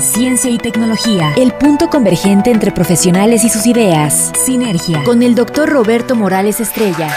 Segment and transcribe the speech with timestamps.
[0.00, 4.32] Ciencia y tecnología, el punto convergente entre profesionales y sus ideas.
[4.36, 7.08] Sinergia, con el doctor Roberto Morales Estrella.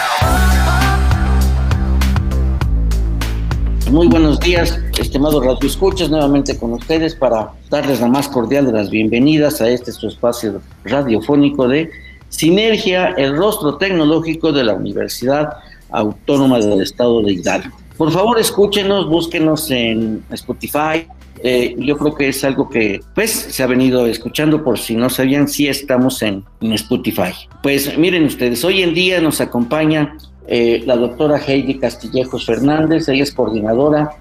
[3.91, 8.71] Muy buenos días, estimados Radio Escuchas, nuevamente con ustedes para darles la más cordial de
[8.71, 11.89] las bienvenidas a este su espacio radiofónico de
[12.29, 15.49] Sinergia, el rostro tecnológico de la Universidad
[15.89, 17.75] Autónoma del Estado de Hidalgo.
[17.97, 21.07] Por favor, escúchenos, búsquenos en Spotify.
[21.41, 25.09] Eh, yo creo que es algo que pues se ha venido escuchando por si no
[25.09, 27.33] sabían si estamos en, Spotify.
[27.63, 30.17] Pues miren ustedes, hoy en día nos acompaña
[30.47, 34.11] eh, la doctora Heidi Castillejos Fernández, ella es coordinadora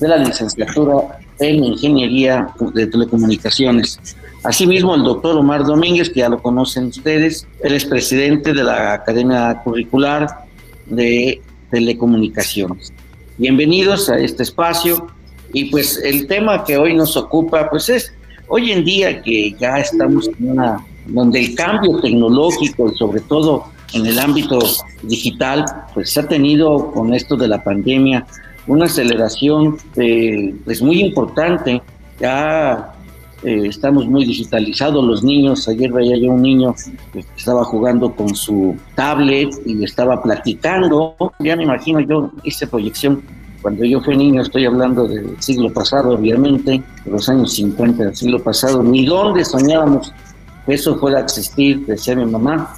[0.00, 3.98] de la licenciatura en Ingeniería de Telecomunicaciones.
[4.42, 8.92] Asimismo, el doctor Omar Domínguez, que ya lo conocen ustedes, él es presidente de la
[8.92, 10.28] Academia Curricular
[10.86, 12.92] de Telecomunicaciones.
[13.38, 15.08] Bienvenidos a este espacio
[15.52, 18.12] y pues el tema que hoy nos ocupa pues es
[18.48, 23.64] hoy en día que ya estamos en una donde el cambio tecnológico y sobre todo
[23.92, 24.58] en el ámbito
[25.02, 28.26] digital pues ha tenido con esto de la pandemia
[28.66, 31.80] una aceleración eh, pues muy importante
[32.18, 32.92] ya
[33.42, 35.68] eh, estamos muy digitalizados los niños.
[35.68, 36.74] Ayer veía yo un niño
[37.12, 41.14] que estaba jugando con su tablet y estaba platicando.
[41.40, 43.22] Ya me imagino, yo hice proyección
[43.66, 48.14] cuando yo fui niño, estoy hablando del siglo pasado, obviamente, de los años 50 del
[48.14, 50.12] siglo pasado, ni dónde soñábamos
[50.64, 52.76] que eso fuera a existir, decía mi mamá,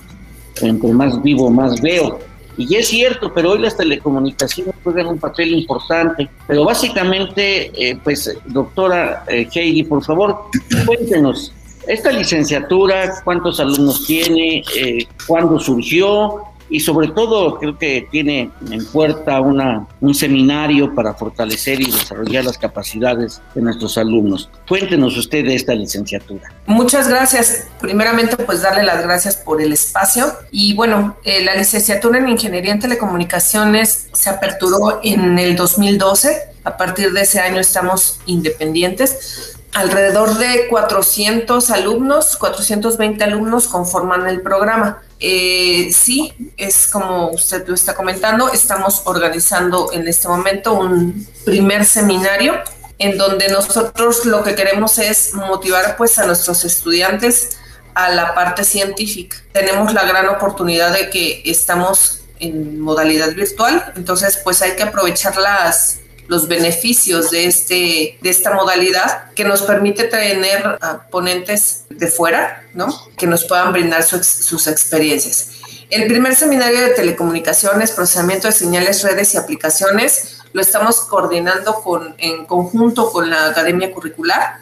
[0.63, 2.19] entre más vivo, más veo.
[2.57, 6.27] Y es cierto, pero hoy las telecomunicaciones juegan un papel importante.
[6.47, 10.45] Pero básicamente, eh, pues, doctora eh, Heidi, por favor,
[10.87, 11.53] cuéntenos,
[11.87, 18.85] esta licenciatura, cuántos alumnos tiene, eh, cuándo surgió y sobre todo creo que tiene en
[18.87, 24.51] puerta un seminario para fortalecer y desarrollar las capacidades de nuestros alumnos.
[24.69, 26.53] Cuéntenos usted de esta licenciatura.
[26.67, 27.67] Muchas gracias.
[27.81, 30.27] Primeramente, pues darle las gracias por el espacio.
[30.51, 36.43] Y bueno, eh, la licenciatura en Ingeniería en Telecomunicaciones se aperturó en el 2012.
[36.65, 44.41] A partir de ese año estamos independientes alrededor de 400 alumnos, 420 alumnos conforman el
[44.41, 45.03] programa.
[45.21, 51.85] Eh, sí, es como usted lo está comentando, estamos organizando en este momento un primer
[51.85, 52.55] seminario
[52.99, 57.59] en donde nosotros lo que queremos es motivar pues a nuestros estudiantes
[57.95, 59.37] a la parte científica.
[59.53, 65.37] Tenemos la gran oportunidad de que estamos en modalidad virtual, entonces pues hay que aprovechar
[65.37, 65.99] las
[66.29, 70.79] los beneficios de, este, de esta modalidad que nos permite tener
[71.11, 72.87] ponentes de fuera, ¿no?
[73.17, 75.53] Que nos puedan brindar sus experiencias.
[75.91, 82.15] El primer seminario de telecomunicaciones, procesamiento de señales, redes y aplicaciones lo estamos coordinando con,
[82.19, 84.59] en conjunto con la Academia Curricular,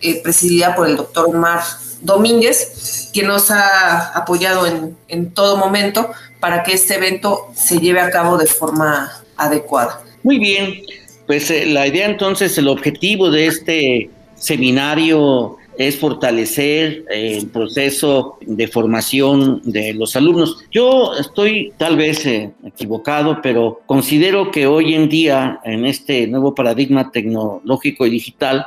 [0.00, 1.60] eh, presidida por el doctor Omar
[2.00, 6.10] Domínguez, quien nos ha apoyado en, en todo momento
[6.40, 10.02] para que este evento se lleve a cabo de forma adecuada.
[10.22, 10.82] Muy bien,
[11.30, 18.36] pues eh, la idea entonces, el objetivo de este seminario es fortalecer eh, el proceso
[18.40, 20.56] de formación de los alumnos.
[20.72, 26.52] Yo estoy tal vez eh, equivocado, pero considero que hoy en día, en este nuevo
[26.52, 28.66] paradigma tecnológico y digital,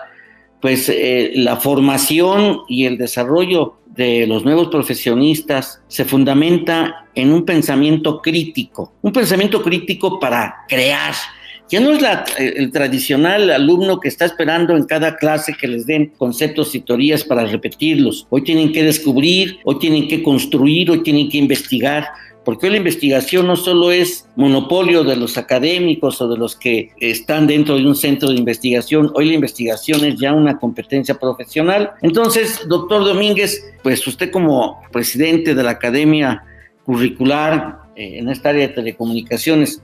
[0.62, 0.90] pues
[1.36, 8.94] la formación y el desarrollo de los nuevos profesionistas se fundamenta en un pensamiento crítico,
[9.02, 11.14] un pensamiento crítico para crear,
[11.74, 12.04] ya no es
[12.38, 17.24] el tradicional alumno que está esperando en cada clase que les den conceptos y teorías
[17.24, 18.28] para repetirlos.
[18.30, 22.10] Hoy tienen que descubrir, hoy tienen que construir, hoy tienen que investigar
[22.46, 27.48] porque la investigación no solo es monopolio de los académicos o de los que están
[27.48, 31.94] dentro de un centro de investigación, hoy la investigación es ya una competencia profesional.
[32.04, 36.44] Entonces, doctor Domínguez, pues usted como presidente de la Academia
[36.86, 39.82] Curricular eh, en esta área de telecomunicaciones,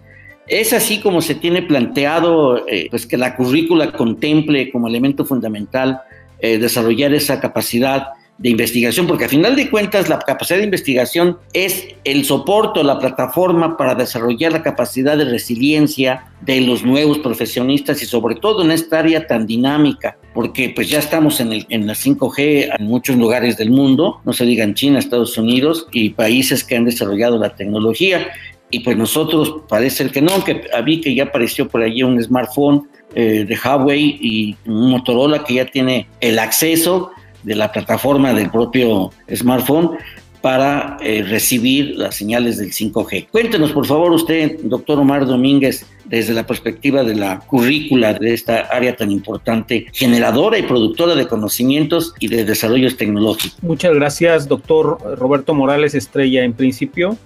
[0.50, 6.02] es así como se tiene planteado eh, pues que la currícula contemple como elemento fundamental
[6.40, 8.08] eh, desarrollar esa capacidad
[8.40, 12.98] de investigación, porque a final de cuentas la capacidad de investigación es el soporte, la
[12.98, 18.72] plataforma para desarrollar la capacidad de resiliencia de los nuevos profesionistas y sobre todo en
[18.72, 23.18] esta área tan dinámica, porque pues ya estamos en, el, en la 5G en muchos
[23.18, 27.38] lugares del mundo, no se diga en China, Estados Unidos y países que han desarrollado
[27.38, 28.26] la tecnología.
[28.72, 32.88] Y pues nosotros parece que no, aunque vi que ya apareció por allí un smartphone
[33.16, 37.12] eh, de Huawei y un Motorola que ya tiene el acceso
[37.44, 39.98] de la plataforma del propio smartphone
[40.42, 43.28] para eh, recibir las señales del 5G.
[43.32, 48.62] Cuéntenos, por favor, usted, doctor Omar Domínguez, desde la perspectiva de la currícula de esta
[48.62, 53.62] área tan importante, generadora y productora de conocimientos y de desarrollos tecnológicos.
[53.62, 56.44] Muchas gracias, doctor Roberto Morales Estrella.
[56.44, 57.18] En principio,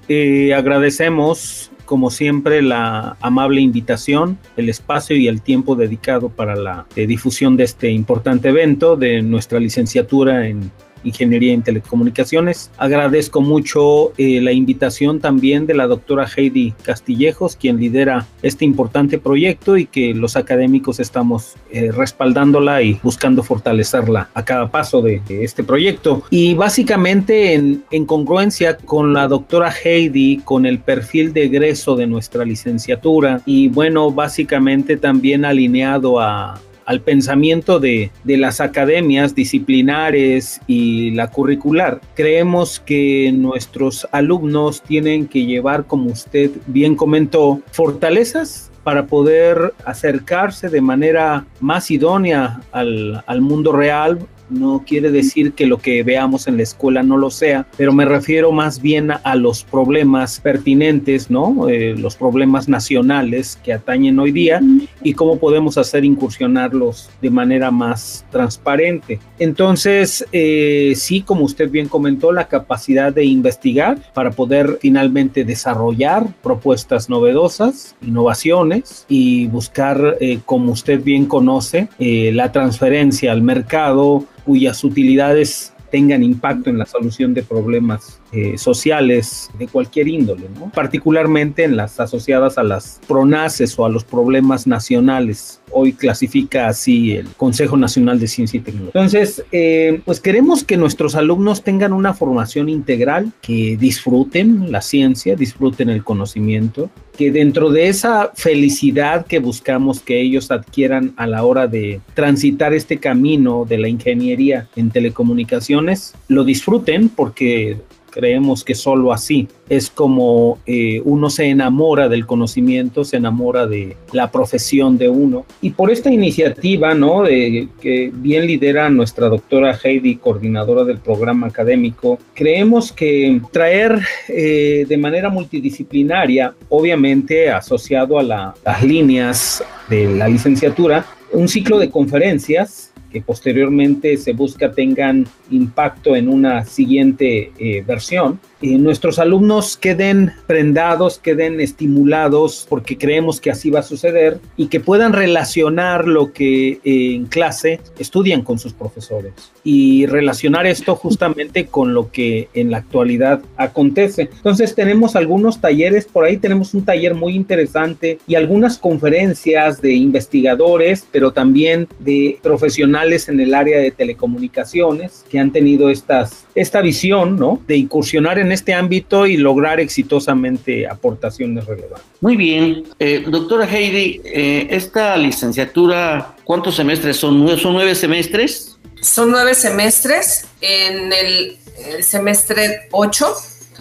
[0.54, 7.06] agradecemos como siempre, la amable invitación, el espacio y el tiempo dedicado para la eh,
[7.06, 10.72] difusión de este importante evento de nuestra licenciatura en
[11.04, 12.72] Ingeniería en Telecomunicaciones.
[12.78, 19.18] Agradezco mucho eh, la invitación también de la doctora Heidi Castillejos, quien lidera este importante
[19.18, 25.22] proyecto y que los académicos estamos eh, respaldándola y buscando fortalecerla a cada paso de,
[25.30, 26.24] este proyecto.
[26.30, 32.08] Y básicamente en, en congruencia con la doctora Heidi, con el perfil de egreso de
[32.08, 41.12] nuestra licenciatura y bueno, básicamente también alineado a al pensamiento de, las academias disciplinares y
[41.12, 42.02] la curricular.
[42.16, 50.70] Creemos que nuestros alumnos tienen que llevar, como usted bien comentó, fortalezas para poder acercarse
[50.70, 54.20] de manera más idónea al, al mundo real,
[54.54, 58.06] no quiere decir que lo que veamos en la escuela no lo sea, pero me
[58.06, 61.68] refiero más bien a, los problemas pertinentes, ¿no?
[61.68, 64.62] Eh, los problemas nacionales que atañen hoy día
[65.02, 69.20] y cómo podemos hacer incursionarlos de manera más transparente.
[69.40, 76.28] Entonces, eh, sí, como usted bien comentó, la capacidad de investigar para poder finalmente desarrollar
[76.42, 84.84] propuestas novedosas, innovaciones y buscar, eh, como usted bien conoce, la transferencia al mercado cuyas
[84.84, 91.78] utilidades tengan impacto en la solución de problemas eh, sociales de cualquier índole, particularmente en
[91.78, 95.62] las asociadas a las PRONACES o a los problemas nacionales.
[95.72, 98.92] Hoy clasifica así el Consejo Nacional de Ciencia y Tecnología.
[99.02, 105.36] Entonces, eh, pues queremos que nuestros alumnos tengan una formación integral, que disfruten la ciencia,
[105.36, 111.44] disfruten el conocimiento, que dentro de esa felicidad que buscamos que ellos adquieran a la
[111.44, 117.78] hora de transitar este camino de la ingeniería en telecomunicaciones, lo disfruten porque
[118.14, 123.98] creemos que solo así es como eh, uno se enamora del conocimiento, se enamora de
[124.12, 125.46] la profesión de uno.
[125.62, 127.24] Y por esta iniciativa, ¿no?
[127.24, 134.86] De, que bien lidera nuestra doctora Heidi, coordinadora del programa académico, creemos que traer eh,
[134.88, 142.93] de manera multidisciplinaria, obviamente asociado a las líneas de la licenciatura, un ciclo de conferencias
[143.14, 148.40] que posteriormente se busca tengan impacto en una siguiente eh, versión
[148.78, 154.80] nuestros alumnos queden prendados, queden estimulados, porque creemos que así va a suceder, y que
[154.80, 159.34] puedan relacionar lo que eh, en clase estudian con sus profesores
[159.64, 164.30] y relacionar esto justamente con lo que en la actualidad acontece.
[164.34, 169.94] Entonces tenemos algunos talleres, por ahí tenemos un taller muy interesante y algunas conferencias de
[169.94, 176.82] investigadores, pero también de profesionales en el área de telecomunicaciones que han tenido estas, esta
[176.82, 177.62] visión, ¿no?
[177.68, 182.06] De incursionar en este ámbito y lograr exitosamente aportaciones relevantes.
[182.22, 182.84] Muy bien.
[183.00, 187.58] Eh, doctora Heidi, eh, esta licenciatura, ¿cuántos semestres son?
[187.58, 188.78] ¿Son nueve semestres?
[189.02, 190.46] Son nueve semestres.
[190.62, 191.58] En el,
[192.02, 193.34] semestre ocho,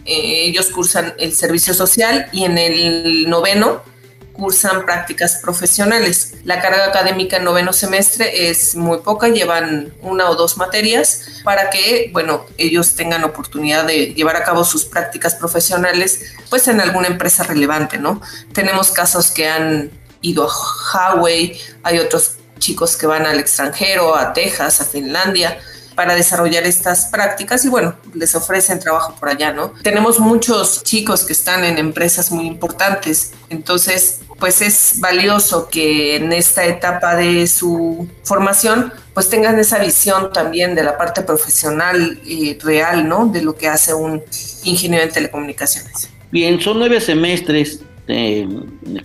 [0.05, 3.83] eh, ellos cursan el servicio social y en el noveno
[4.33, 6.35] cursan prácticas profesionales.
[6.45, 11.71] La carga académica en noveno semestre es muy poca, llevan una o dos materias para
[11.71, 17.09] que, bueno, ellos tengan oportunidad de llevar a cabo sus prácticas profesionales, pues en alguna
[17.09, 18.21] empresa relevante, ¿no?
[18.53, 19.91] Tenemos casos que han
[20.23, 25.59] ido a Huawei, hay otros chicos que van al extranjero, a Texas, a Finlandia,
[25.95, 29.73] para desarrollar estas prácticas y bueno, les ofrecen trabajo por allá, ¿no?
[29.83, 36.33] Tenemos muchos chicos que están en empresas muy importantes, entonces pues es valioso que en
[36.33, 42.59] esta etapa de su formación pues tengan esa visión también de la parte profesional y
[42.59, 43.27] real, ¿no?
[43.27, 44.23] De lo que hace un
[44.65, 46.09] ingeniero en telecomunicaciones.
[46.31, 47.81] Bien, son nueve semestres
[48.12, 48.49] eh,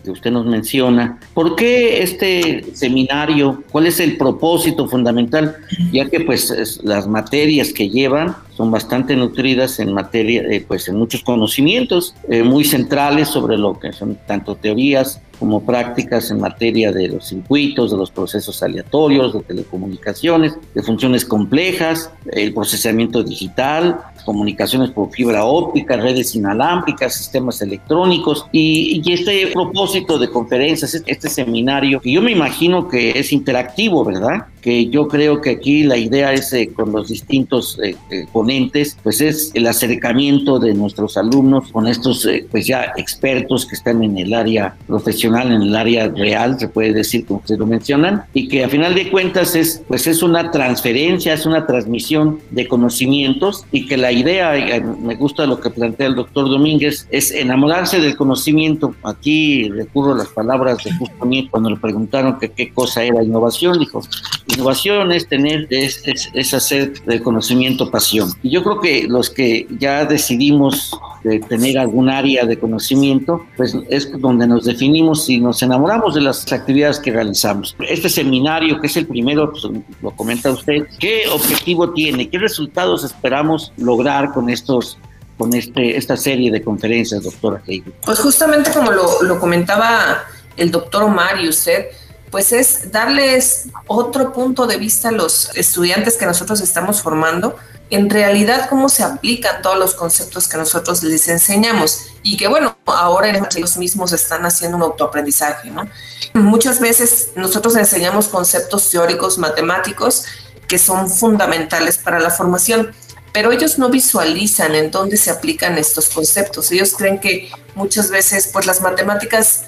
[0.03, 3.63] que usted nos menciona, ¿por qué este seminario?
[3.71, 5.55] ¿Cuál es el propósito fundamental?
[5.91, 10.95] Ya que pues las materias que llevan son bastante nutridas en materia, de, pues en
[10.95, 16.91] muchos conocimientos eh, muy centrales sobre lo que son tanto teorías como prácticas en materia
[16.91, 23.99] de los circuitos, de los procesos aleatorios, de telecomunicaciones, de funciones complejas, el procesamiento digital,
[24.27, 31.29] comunicaciones por fibra óptica, redes inalámbricas, sistemas electrónicos y, este propósito de conferencias, este, este
[31.29, 34.47] seminario, que yo me imagino que es interactivo, ¿verdad?
[34.61, 38.97] Que yo creo que aquí la idea es eh, con los distintos eh, eh, ponentes,
[39.03, 44.17] pues es el acercamiento de nuestros alumnos con estos pues ya expertos que están en
[44.17, 48.47] el área profesional, en el área real, se puede decir como ustedes lo mencionan, y
[48.47, 53.65] que a final de cuentas es pues es una transferencia, es una transmisión de conocimientos
[53.73, 58.15] y que la idea, me gusta lo que plantea el doctor Domínguez, es enamorarse del
[58.15, 58.95] conocimiento.
[59.03, 63.77] Aquí recurro a las palabras de Justo cuando le preguntaron que qué cosa era innovación,
[63.77, 64.01] dijo,
[64.47, 66.01] innovación es tener, es,
[66.33, 68.31] es, hacer del conocimiento pasión.
[68.43, 70.91] Y yo creo que los que ya decidimos
[71.23, 76.21] de tener algún área de conocimiento, pues es donde nos definimos y nos enamoramos de
[76.21, 77.75] las actividades que realizamos.
[77.87, 79.63] Este seminario, que es el primero, pues,
[80.01, 82.29] lo comenta usted, ¿qué objetivo tiene?
[82.29, 84.97] ¿Qué resultados esperamos lograr con estos
[85.37, 87.93] con este, esta serie de conferencias, doctora Heidi?
[88.03, 90.23] Pues justamente como lo, lo comentaba
[90.55, 91.85] el doctor Omar y usted,
[92.31, 97.55] pues es darles otro punto de vista a los estudiantes que nosotros estamos formando,
[97.89, 102.77] en realidad cómo se aplican todos los conceptos que nosotros les enseñamos y que bueno,
[102.85, 105.87] ahora ellos mismos están haciendo un autoaprendizaje, ¿no?
[106.33, 110.25] Muchas veces nosotros enseñamos conceptos teóricos matemáticos
[110.67, 112.91] que son fundamentales para la formación,
[113.31, 116.71] pero ellos no visualizan en dónde se aplican estos conceptos.
[116.71, 119.63] Ellos creen que muchas veces pues las matemáticas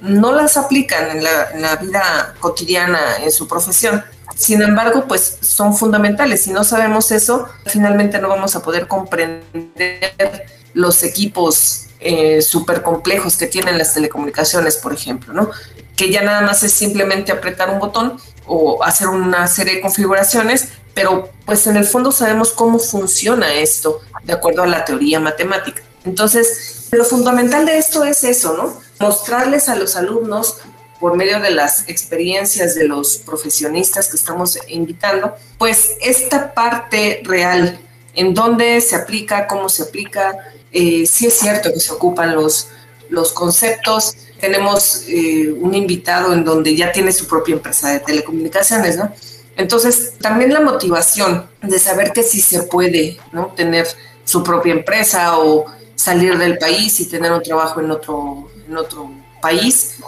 [0.00, 4.04] no las aplican en la, vida cotidiana, en su profesión.
[4.36, 6.42] Sin embargo, pues son fundamentales.
[6.42, 13.36] Si no sabemos eso, finalmente no vamos a poder comprender los equipos eh, súper complejos
[13.36, 15.50] que tienen las telecomunicaciones, por ejemplo, ¿no?
[15.96, 20.68] Que ya nada más es simplemente apretar un botón o hacer una serie de configuraciones,
[20.94, 25.82] pero pues en el fondo sabemos cómo funciona esto de acuerdo a la teoría matemática.
[26.04, 28.89] Entonces, lo fundamental de esto es eso, ¿no?
[29.00, 30.58] Mostrarles a los alumnos
[31.00, 37.80] por medio de las experiencias de los profesionistas que estamos invitando, pues esta parte real,
[38.14, 40.36] en dónde se aplica, cómo se aplica,
[40.70, 42.68] eh, sí es cierto que se ocupan los,
[43.08, 44.14] los conceptos.
[44.38, 49.12] Tenemos eh, un invitado en donde ya tiene su propia empresa de telecomunicaciones, ¿no?
[49.56, 53.48] Entonces, también la motivación de saber que sí se puede, ¿no?
[53.56, 53.86] Tener
[54.24, 59.10] su propia empresa o salir del país y tener un trabajo en otro, en otro
[59.42, 60.00] país,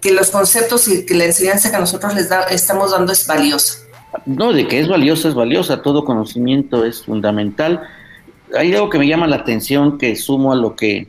[0.00, 3.78] que los conceptos y que la enseñanza que nosotros les da, estamos dando es valiosa.
[4.24, 7.82] No, de que es valiosa, es valiosa, todo conocimiento es fundamental.
[8.56, 11.08] Hay algo que me llama la atención que sumo a lo que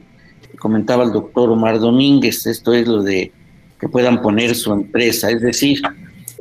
[0.59, 3.31] comentaba el doctor Omar Domínguez, esto es lo de
[3.79, 5.81] que puedan poner su empresa, es decir,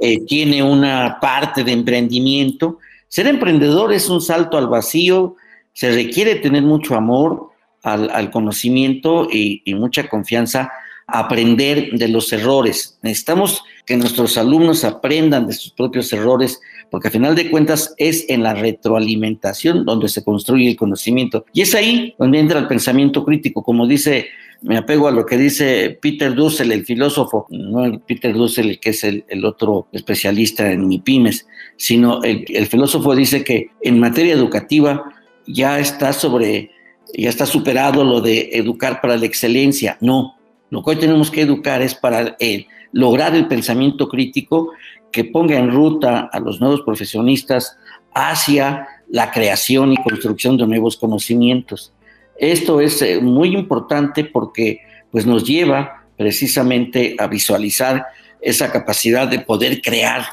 [0.01, 2.79] eh, tiene una parte de emprendimiento.
[3.09, 5.37] Ser emprendedor es un salto al vacío,
[5.75, 7.51] se requiere tener mucho amor,
[7.87, 10.73] al, conocimiento y, mucha confianza
[11.07, 12.99] aprender de los errores.
[13.03, 18.29] Necesitamos que nuestros alumnos aprendan de sus propios errores, porque a final de cuentas es
[18.29, 21.45] en la retroalimentación donde se construye el conocimiento.
[21.53, 24.27] Y es ahí donde entra el pensamiento crítico, como dice,
[24.63, 29.05] me apego a lo que dice Peter Dussel, el filósofo, no Peter Dussel, que es
[29.05, 35.05] el, otro especialista en MIPIMES, sino el, el filósofo dice que en materia educativa
[35.47, 36.71] ya está sobre
[37.15, 39.97] ya está superado lo de educar para la excelencia.
[40.01, 40.37] No,
[40.71, 44.73] lo que hoy tenemos que educar es para eh, lograr el pensamiento crítico
[45.13, 47.77] que ponga en ruta a los nuevos profesionistas
[48.15, 51.93] hacia la creación y construcción de nuevos conocimientos.
[52.39, 58.07] Esto es eh, muy importante porque pues, nos lleva precisamente a visualizar
[58.41, 60.25] esa capacidad de poder crear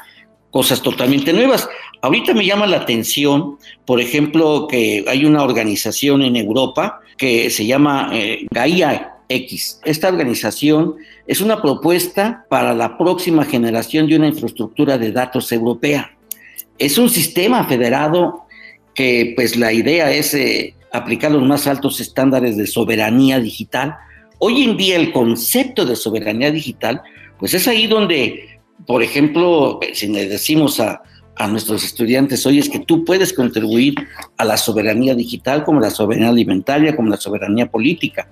[0.54, 1.68] cosas totalmente nuevas.
[2.00, 7.66] Ahorita me llama la atención, por ejemplo, que hay una organización en Europa que se
[7.66, 9.80] llama eh, Gaia X.
[9.84, 10.94] Esta organización
[11.26, 16.16] es una propuesta para la próxima generación de una infraestructura de datos europea.
[16.78, 18.44] Es un sistema federado
[18.94, 23.96] que pues la idea es eh, aplicar los más altos estándares de soberanía digital.
[24.38, 27.02] Hoy en día el concepto de soberanía digital
[27.40, 28.53] pues es ahí donde
[28.86, 31.02] por ejemplo, si le decimos a,
[31.48, 33.94] nuestros estudiantes hoy es que tú puedes contribuir
[34.36, 38.28] a la soberanía digital como la soberanía alimentaria, como la soberanía política.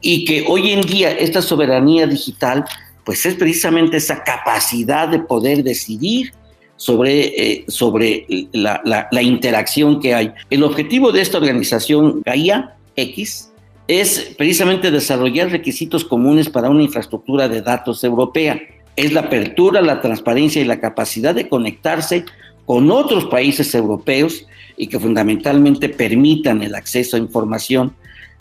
[0.00, 2.64] y que hoy en día esta soberanía digital
[3.04, 6.32] pues es precisamente esa capacidad de poder decidir
[6.76, 10.32] sobre, eh, sobre la, la, interacción que hay.
[10.50, 13.52] El objetivo de esta organización Gaia X
[13.86, 18.60] es precisamente desarrollar requisitos comunes para una infraestructura de datos europea.
[18.96, 22.24] Es la apertura, la transparencia y la capacidad de conectarse
[22.66, 24.46] con otros países europeos
[24.76, 27.94] y que fundamentalmente permitan el acceso a información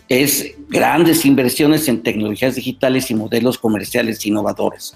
[0.09, 4.95] es grandes inversiones en tecnologías digitales y modelos comerciales innovadores.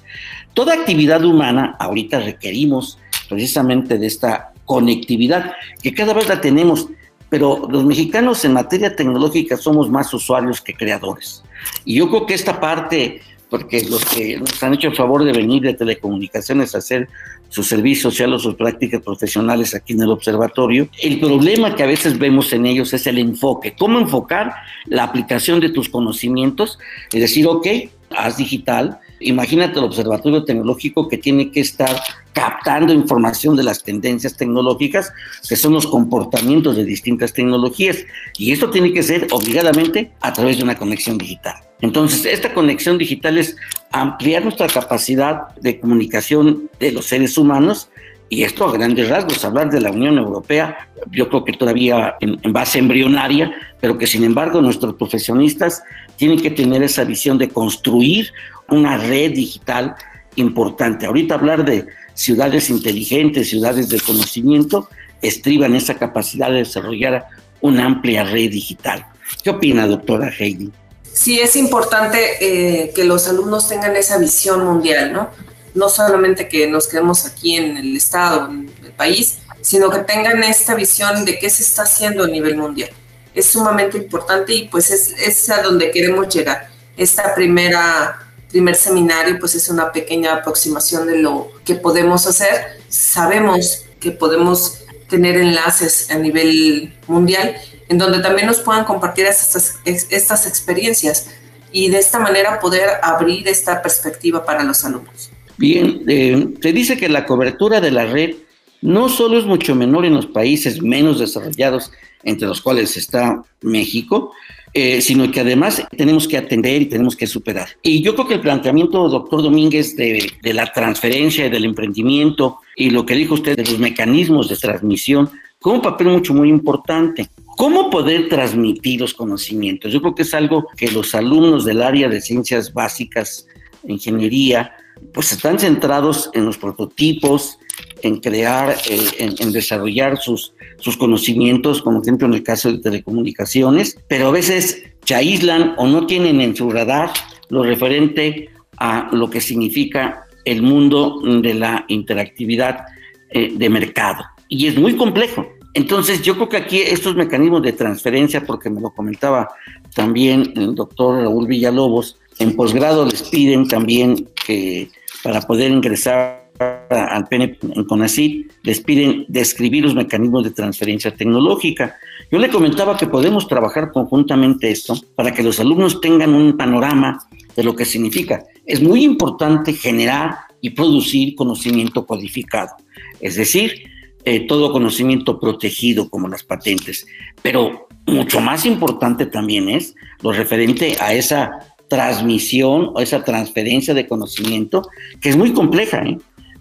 [0.53, 2.99] Toda actividad humana, ahorita requerimos
[3.29, 6.87] precisamente de esta conectividad, que cada vez la tenemos,
[7.29, 11.43] pero los mexicanos en materia tecnológica somos más usuarios que creadores.
[11.85, 15.31] Y yo creo que esta parte, porque los que nos han hecho el favor de
[15.31, 17.07] venir de telecomunicaciones a hacer
[17.49, 20.89] su servicio social o sus prácticas profesionales aquí en el observatorio.
[21.01, 24.53] El problema que a veces vemos en ellos es el enfoque, cómo enfocar
[24.85, 26.77] la aplicación de tus conocimientos
[27.11, 27.67] y decir, ok,
[28.15, 32.01] haz digital, imagínate el observatorio tecnológico que tiene que estar
[32.33, 35.11] captando información de las tendencias tecnológicas,
[35.47, 38.05] que son los comportamientos de distintas tecnologías,
[38.37, 41.66] y esto tiene que ser obligadamente a través de una conexión digital.
[41.81, 43.55] Entonces, esta conexión digital es
[43.91, 47.89] ampliar nuestra capacidad de comunicación de los seres humanos
[48.29, 52.51] y esto a grandes rasgos, hablar de la Unión Europea, yo creo que todavía en,
[52.51, 55.81] base embrionaria, pero que sin embargo nuestros profesionistas
[56.17, 58.33] tienen que tener esa visión de construir
[58.67, 59.95] una red digital
[60.35, 61.05] importante.
[61.05, 64.89] Ahorita hablar de ciudades inteligentes, ciudades de conocimiento,
[65.21, 67.27] estriban esa capacidad de desarrollar
[67.61, 69.05] una amplia red digital.
[69.41, 70.69] ¿Qué opina, doctora Heidi?
[71.17, 75.31] Sí, es importante eh, que los alumnos tengan esa visión mundial, ¿no?
[75.73, 80.43] No solamente que nos quedemos aquí en el estado, en el país, sino que tengan
[80.43, 82.91] esta visión de qué se está haciendo a nivel mundial.
[83.33, 86.69] Es sumamente importante y pues es, es a donde queremos llegar.
[86.95, 88.19] Esta primera
[88.51, 92.79] primer seminario pues es una pequeña aproximación de lo que podemos hacer.
[92.89, 97.55] Sabemos que podemos tener enlaces a nivel mundial
[97.89, 101.29] en donde también nos puedan compartir estas, estas experiencias
[101.71, 105.31] y de esta manera poder abrir esta perspectiva para los alumnos.
[105.57, 108.35] Bien, eh, se dice que la cobertura de la red
[108.81, 111.91] no solo es mucho menor en los países menos desarrollados,
[112.23, 114.33] entre los cuales está México,
[114.73, 117.69] eh, sino que además tenemos que atender y tenemos que superar.
[117.81, 122.59] Y yo creo que el planteamiento, doctor Domínguez, de, de la transferencia y del emprendimiento
[122.75, 126.49] y lo que dijo usted de los mecanismos de transmisión, con un papel mucho, muy
[126.49, 127.27] importante.
[127.57, 129.91] ¿Cómo poder transmitir los conocimientos?
[129.91, 133.47] Yo creo que es algo que los alumnos del área de ciencias básicas,
[133.87, 134.73] ingeniería,
[135.13, 137.57] pues están centrados en los prototipos,
[138.01, 143.97] en crear, eh, en, desarrollar sus, sus conocimientos, como ejemplo en el caso de telecomunicaciones,
[144.07, 147.11] pero a veces se aíslan o no tienen en su radar
[147.49, 152.85] lo referente a lo que significa el mundo de la interactividad
[153.29, 154.23] eh, de mercado.
[154.47, 155.45] Y es muy complejo.
[155.73, 159.49] Entonces, yo creo que aquí estos mecanismos de transferencia, porque me lo comentaba
[159.93, 164.89] también el doctor Raúl Villalobos, en posgrado les piden también que
[165.23, 171.95] para poder ingresar al PN en CONACYT, les piden describir los mecanismos de transferencia tecnológica.
[172.31, 177.19] Yo le comentaba que podemos trabajar conjuntamente esto para que los alumnos tengan un panorama
[177.55, 178.43] de lo que significa.
[178.65, 182.75] Es muy importante generar y producir conocimiento codificado,
[183.19, 183.83] es decir,
[184.25, 187.05] eh, todo conocimiento protegido como las patentes.
[187.41, 191.51] Pero mucho más importante también es lo referente a esa
[191.87, 194.81] transmisión o esa transferencia de conocimiento
[195.21, 196.03] que es muy compleja.
[196.03, 196.17] ¿eh?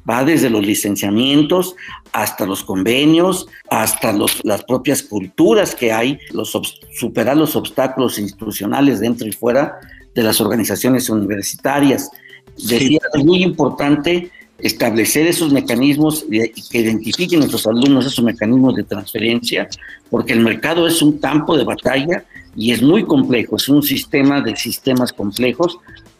[0.08, 1.74] Va desde los licenciamientos
[2.12, 6.58] hasta los convenios, hasta los, las propias culturas que hay, los,
[6.92, 9.78] superar los obstáculos institucionales dentro y fuera
[10.14, 12.10] de las organizaciones universitarias.
[12.56, 18.84] Decía, es muy importante establecer esos mecanismos y que identifiquen nuestros alumnos esos mecanismos de
[18.84, 19.68] transferencia,
[20.10, 22.24] porque el mercado es un campo de batalla
[22.56, 25.78] y es muy complejo, es un sistema de sistemas complejos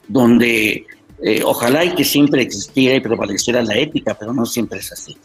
[0.09, 0.87] donde
[1.23, 5.17] eh, ojalá y que siempre existiera y prevaleciera la ética, pero no siempre es así.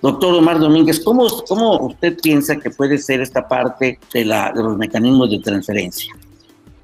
[0.00, 4.76] Doctor Omar Domínguez, ¿cómo, cómo usted piensa que puede ser esta parte de, la, los
[4.76, 6.14] mecanismos de transferencia?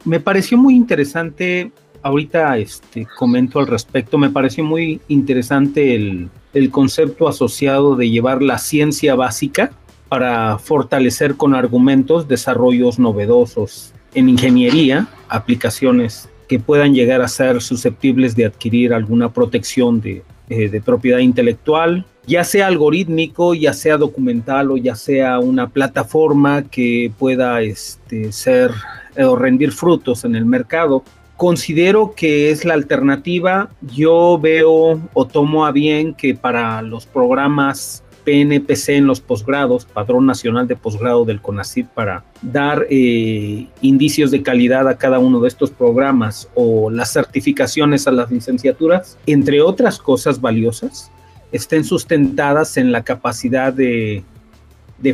[0.05, 1.70] Me pareció muy interesante
[2.03, 4.18] ahorita este, comento al respecto.
[4.18, 6.31] Me pareció muy interesante el,
[6.70, 9.70] concepto asociado de llevar la ciencia básica
[10.09, 18.34] para fortalecer con argumentos desarrollos novedosos en ingeniería, aplicaciones que puedan llegar a ser susceptibles
[18.34, 24.76] de adquirir alguna protección de, eh, propiedad intelectual, ya sea algorítmico, ya sea documental o
[24.76, 28.72] ya sea una plataforma que pueda este, ser
[29.16, 31.04] o rendir frutos en el mercado
[31.36, 33.70] considero que es la alternativa.
[33.80, 40.25] Yo veo o tomo a bien que para los programas PNPC en los posgrados, Padrón
[40.25, 45.49] Nacional de Posgrado del CONACYT, para dar eh, indicios de calidad a cada uno de
[45.49, 51.11] estos programas o las certificaciones a las licenciaturas, entre otras cosas valiosas,
[51.51, 54.23] estén sustentadas en la capacidad de,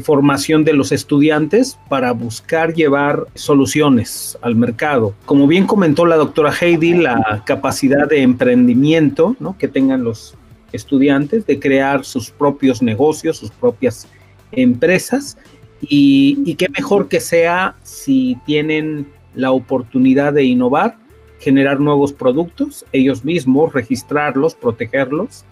[0.02, 5.14] formación de los estudiantes para buscar llevar soluciones al mercado.
[5.24, 9.56] Como bien comentó la doctora Heidi, la capacidad de emprendimiento ¿no?
[9.56, 10.34] que tengan los
[10.72, 14.08] estudiantes de crear sus propios negocios, sus propias
[14.52, 15.36] empresas
[15.80, 20.96] y, qué mejor que sea si tienen la oportunidad de innovar,
[21.38, 25.44] generar nuevos productos, ellos mismos registrarlos, protegerlos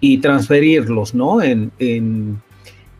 [0.00, 1.42] y transferirlos ¿no?
[1.42, 1.70] en,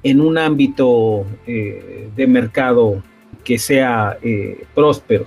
[0.05, 3.03] un ámbito eh, de mercado
[3.43, 5.27] que sea eh, próspero.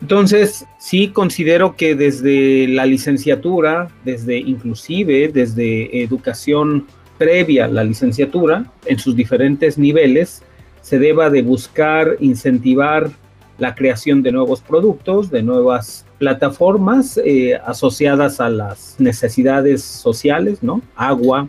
[0.00, 6.86] Entonces, sí considero que desde la licenciatura, desde inclusive desde educación
[7.18, 10.42] previa a la licenciatura, en sus diferentes niveles,
[10.80, 13.10] se deba de buscar incentivar
[13.58, 20.80] la creación de nuevos productos, de nuevas plataformas eh, asociadas a las necesidades sociales, ¿no?
[20.96, 21.46] Agua,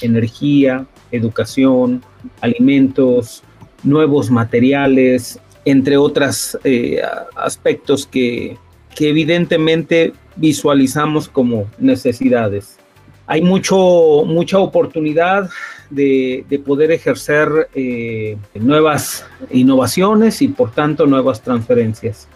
[0.00, 2.02] energía, educación,
[2.40, 3.44] alimentos,
[3.84, 7.00] nuevos materiales, entre otros eh,
[7.36, 8.56] aspectos que,
[8.98, 12.78] evidentemente visualizamos como necesidades.
[13.26, 15.50] Hay mucho, mucha oportunidad
[15.90, 22.28] de, poder ejercer eh, nuevas innovaciones y por tanto nuevas transferencias.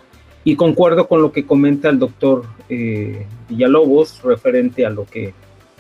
[0.42, 5.34] Y concuerdo con lo que comenta el doctor eh, Villalobos referente a lo que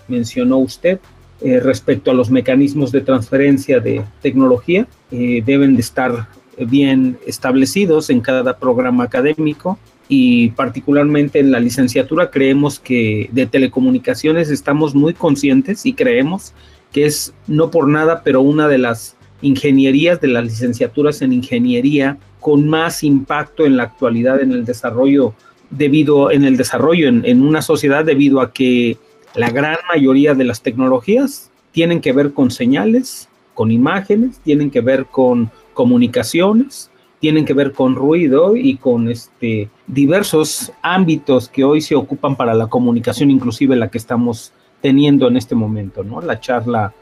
[0.06, 1.00] mencionó usted
[1.40, 4.86] respecto a los mecanismos de transferencia de tecnología.
[5.10, 12.78] deben de estar bien establecidos en cada programa académico y particularmente en la licenciatura creemos
[12.78, 16.54] que de telecomunicaciones estamos muy conscientes y creemos
[16.92, 22.18] que es no por nada, pero una de las ingenierías, de las licenciaturas en ingeniería
[22.40, 25.34] con más impacto en la actualidad en el desarrollo
[25.68, 28.96] debido en el desarrollo en, en una sociedad debido a que
[29.34, 34.80] la gran mayoría de las tecnologías tienen que ver con señales, con imágenes, tienen que
[34.80, 41.80] ver con comunicaciones, tienen que ver con ruido y con este, diversos ámbitos que hoy
[41.80, 46.20] se ocupan para la comunicación, inclusive la que estamos teniendo en este momento, ¿no?
[46.20, 46.94] La charla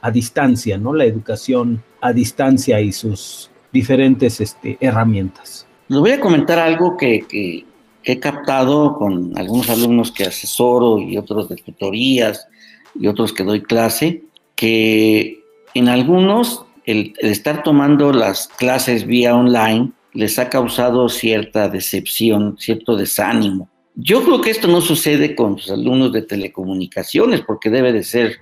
[0.00, 0.92] a distancia, ¿no?
[0.92, 5.66] La educación a distancia y sus diferentes este, herramientas.
[5.88, 7.64] Les voy a comentar algo que, que
[8.04, 12.46] he captado con algunos alumnos que asesoro y otros de tutorías
[12.94, 14.22] y otros que doy clase,
[14.54, 15.40] que
[15.74, 22.96] en algunos el, estar tomando las clases vía online les ha causado cierta decepción, cierto
[22.96, 23.68] desánimo.
[23.94, 28.38] Yo creo que esto no sucede con los alumnos de telecomunicaciones porque debe de ser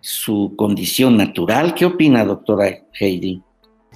[0.00, 1.74] su condición natural.
[1.74, 3.42] ¿Qué opina, doctora Heidi?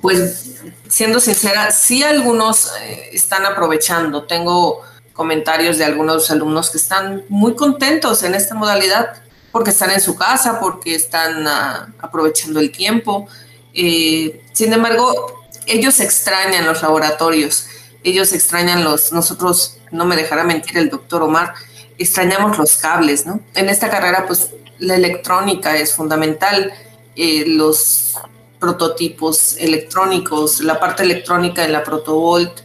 [0.00, 4.24] Pues siendo sincera, sí algunos eh, están aprovechando.
[4.24, 4.80] Tengo
[5.12, 10.16] comentarios de algunos alumnos que están muy contentos en esta modalidad porque están en su
[10.16, 13.28] casa, porque están ah, aprovechando el tiempo.
[13.74, 17.66] Eh, sin embargo, ellos extrañan los laboratorios,
[18.04, 21.54] ellos extrañan los, nosotros, no me dejará mentir el doctor Omar,
[21.98, 23.40] extrañamos los cables, ¿no?
[23.54, 26.72] En esta carrera, pues la electrónica es fundamental,
[27.14, 28.14] eh, los
[28.58, 32.60] prototipos electrónicos, la parte electrónica de la protovolt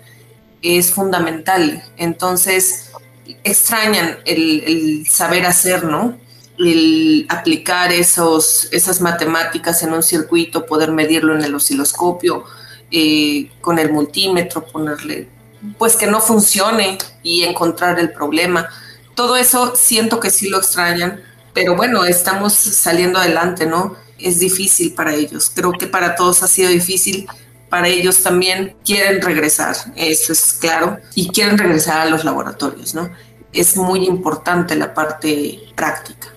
[0.62, 1.84] es fundamental.
[1.98, 2.92] Entonces,
[3.44, 6.18] extrañan el, el saber hacer, ¿no?
[6.58, 12.46] El aplicar esos, esas matemáticas en un circuito, poder medirlo en el osciloscopio,
[12.92, 15.28] eh, con el multímetro, ponerle,
[15.78, 18.70] pues que no funcione y encontrar el problema.
[19.14, 21.22] Todo eso siento que sí lo extrañan,
[21.54, 23.96] pero bueno, estamos saliendo adelante, ¿no?
[24.18, 25.52] Es difícil para ellos.
[25.54, 27.28] Creo que para todos ha sido difícil.
[27.70, 33.10] Para ellos también quieren regresar, eso es claro, y quieren regresar a los laboratorios, ¿no?
[33.52, 36.30] Es muy importante la parte práctica.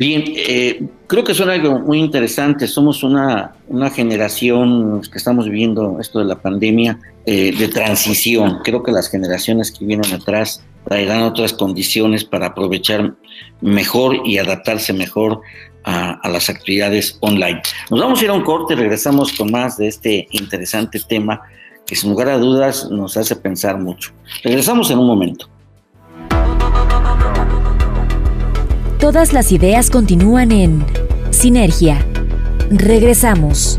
[0.00, 2.66] Bien, eh, creo que suena algo muy interesante.
[2.66, 8.60] Somos una, una generación que estamos viviendo esto de la pandemia eh, de transición.
[8.64, 13.12] Creo que las generaciones que vienen atrás traerán otras condiciones para aprovechar
[13.60, 15.42] mejor y adaptarse mejor
[15.84, 17.60] a, a, las actividades online.
[17.90, 21.42] Nos vamos a ir a un corte, regresamos con más de este interesante tema
[21.86, 24.12] que sin lugar a dudas nos hace pensar mucho.
[24.42, 25.46] Regresamos en un momento.
[29.00, 30.84] Todas las ideas continúan en
[31.30, 32.04] Sinergia.
[32.70, 33.78] Regresamos.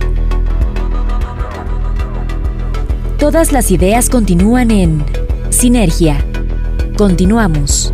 [3.20, 5.06] Todas las ideas continúan en
[5.52, 6.26] Sinergia.
[6.98, 7.94] Continuamos.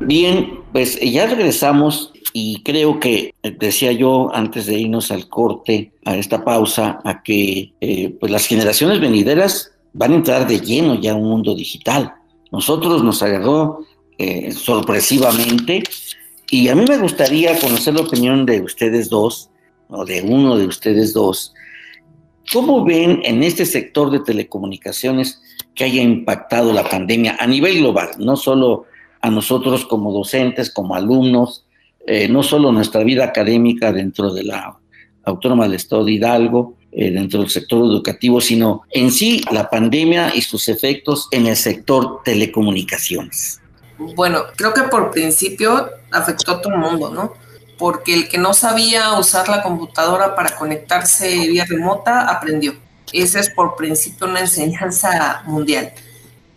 [0.00, 6.16] Bien, pues ya regresamos y creo que decía yo antes de irnos al corte, a
[6.16, 11.12] esta pausa, a que eh, pues las generaciones venideras van a entrar de lleno ya
[11.12, 12.14] a un mundo digital.
[12.52, 13.86] Nosotros nos agarró
[14.18, 15.82] eh, sorpresivamente
[16.50, 19.50] y a mí me gustaría conocer la opinión de ustedes dos,
[19.88, 21.54] o de uno de ustedes dos.
[22.52, 25.40] ¿Cómo ven en este sector de telecomunicaciones
[25.74, 28.84] que haya impactado la pandemia a nivel global, no solo
[29.20, 31.66] a nosotros como docentes, como alumnos,
[32.06, 34.78] eh, no solo nuestra vida académica dentro de la
[35.24, 40.32] Autónoma del Estado de Hidalgo, eh, dentro del sector educativo, sino en sí la pandemia
[40.32, 43.60] y sus efectos en el sector telecomunicaciones.
[43.98, 47.32] Bueno, creo que por principio afectó a todo el mundo, ¿no?
[47.78, 52.76] Porque el que no sabía usar la computadora para conectarse vía remota aprendió.
[53.12, 55.92] Esa es por principio una enseñanza mundial.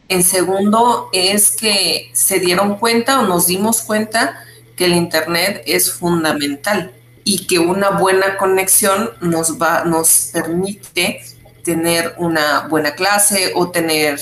[0.08, 4.44] En segundo, es que se dieron cuenta o nos dimos cuenta
[4.76, 6.94] que el Internet es fundamental
[7.28, 11.22] y que una buena conexión nos, va, nos permite
[11.64, 14.20] tener una buena clase o tener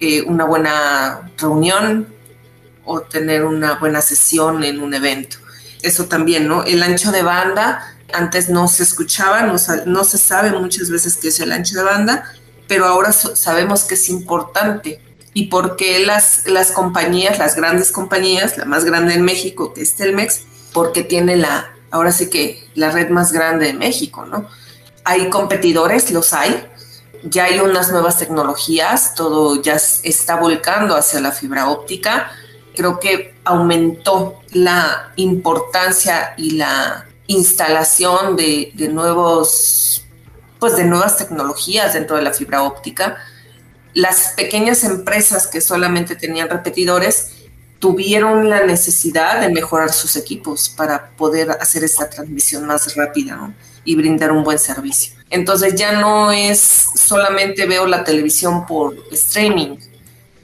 [0.00, 2.08] eh, una buena reunión
[2.84, 5.36] o tener una buena sesión en un evento.
[5.82, 6.64] Eso también, ¿no?
[6.64, 11.28] El ancho de banda, antes no se escuchaba, no, no se sabe muchas veces qué
[11.28, 12.24] es el ancho de banda
[12.72, 14.98] pero ahora sabemos que es importante
[15.34, 19.94] y porque las, las compañías, las grandes compañías, la más grande en México, que es
[19.94, 24.48] Telmex, porque tiene la, ahora sí que la red más grande de México, ¿no?
[25.04, 26.66] Hay competidores, los hay,
[27.22, 32.32] ya hay unas nuevas tecnologías, todo ya está volcando hacia la fibra óptica.
[32.74, 40.04] Creo que aumentó la importancia y la instalación de, nuevos
[40.58, 43.18] pues de nuevas tecnologías dentro de la fibra óptica.
[43.94, 47.41] Las pequeñas empresas que solamente tenían repetidores
[47.82, 53.52] tuvieron la necesidad de mejorar sus equipos para poder hacer esta transmisión más rápida
[53.84, 55.14] y brindar un buen servicio.
[55.30, 56.60] Entonces ya no es
[56.94, 59.78] solamente veo la televisión por streaming,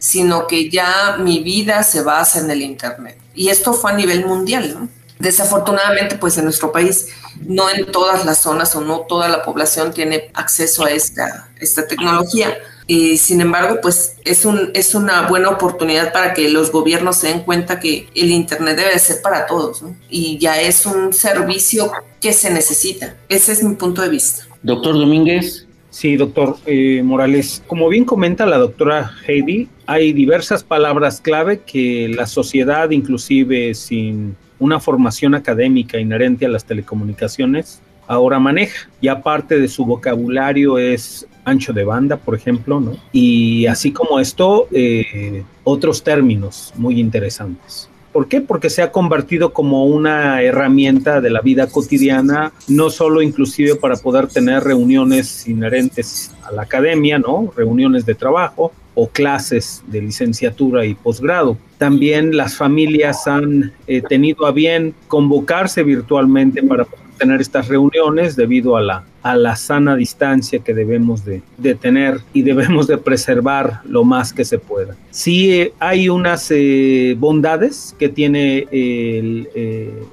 [0.00, 3.16] sino que ya mi vida se basa en el Internet.
[3.36, 4.88] Y esto fue a nivel mundial.
[5.20, 7.06] Desafortunadamente, pues en nuestro país
[7.40, 11.86] no en todas las zonas o no toda la población tiene acceso a esta, esta
[11.86, 12.58] tecnología.
[12.90, 17.28] Y sin embargo, pues es, un, es una buena oportunidad para que los gobiernos se
[17.28, 22.32] den cuenta que el Internet debe ser para todos y ya es un servicio que
[22.32, 23.14] se necesita.
[23.28, 24.44] Ese es mi punto de vista.
[24.62, 25.66] Doctor Domínguez.
[25.90, 27.62] Sí, doctor eh, Morales.
[27.66, 34.34] Como bien comenta la doctora Heidi, hay diversas palabras clave que la sociedad, inclusive sin
[34.58, 38.88] una formación académica inherente a las telecomunicaciones, ahora maneja.
[39.00, 42.96] Y aparte de su vocabulario es ancho de banda, por ejemplo, ¿no?
[43.12, 47.88] Y así como esto, eh, otros términos muy interesantes.
[48.12, 48.40] ¿Por qué?
[48.40, 53.96] Porque se ha convertido como una herramienta de la vida cotidiana, no solo inclusive para
[53.96, 57.52] poder tener reuniones inherentes a la academia, ¿no?
[57.54, 61.56] Reuniones de trabajo, o clases de licenciatura y posgrado.
[61.78, 66.84] También las familias han eh, tenido a bien convocarse virtualmente para
[67.18, 71.42] tener estas reuniones debido a la, a la sana distancia que debemos de,
[71.74, 74.96] tener y debemos de preservar lo más que se pueda.
[75.10, 78.66] Sí eh, hay unas eh, bondades que tiene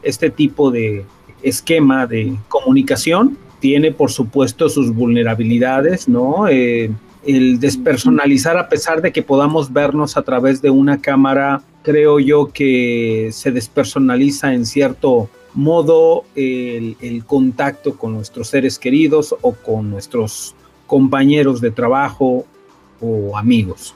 [0.04, 1.06] este tipo de
[1.42, 6.48] esquema de comunicación, tiene por supuesto sus vulnerabilidades, ¿no?
[6.48, 12.52] el despersonalizar a pesar de que podamos vernos a través de una cámara, creo yo
[12.54, 20.54] que se despersonaliza en cierto modo el, contacto con nuestros seres queridos o con nuestros
[20.86, 22.46] compañeros de trabajo
[23.02, 23.96] o amigos.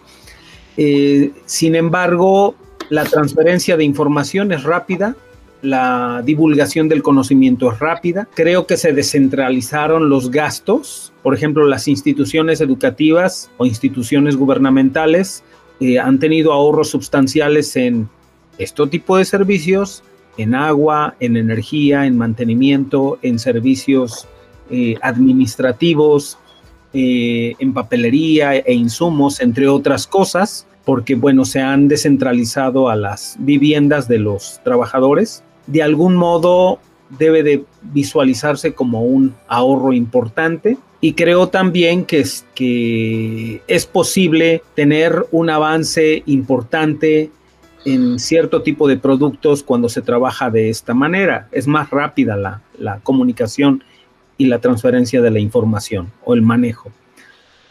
[0.77, 2.55] Eh, sin embargo,
[2.89, 5.15] la transferencia de información es rápida,
[5.61, 8.27] la divulgación del conocimiento es rápida.
[8.33, 11.11] Creo que se descentralizaron los gastos.
[11.21, 15.43] Por ejemplo, las instituciones educativas o instituciones gubernamentales
[15.81, 18.07] eh, han tenido ahorros sustanciales en
[18.57, 20.03] este tipo de servicios,
[20.39, 24.27] en agua, en energía, en mantenimiento, en servicios
[24.71, 26.37] eh, administrativos,
[26.93, 33.35] eh, en papelería e insumos, entre otras cosas, porque bueno, se han descentralizado a las
[33.39, 35.43] viviendas de los trabajadores.
[35.67, 36.79] De algún modo
[37.17, 44.63] debe de visualizarse como un ahorro importante y creo también que es, que es posible
[44.75, 47.29] tener un avance importante
[47.85, 51.47] en cierto tipo de productos cuando se trabaja de esta manera.
[51.51, 53.83] Es más rápida la, la comunicación
[54.37, 56.91] y la transferencia de la información o el manejo.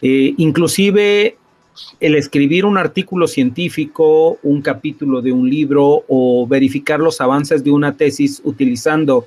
[0.02, 1.36] Eh, inclusive
[2.00, 7.70] el escribir un artículo científico, un capítulo de un libro o verificar los avances de
[7.70, 9.26] una tesis utilizando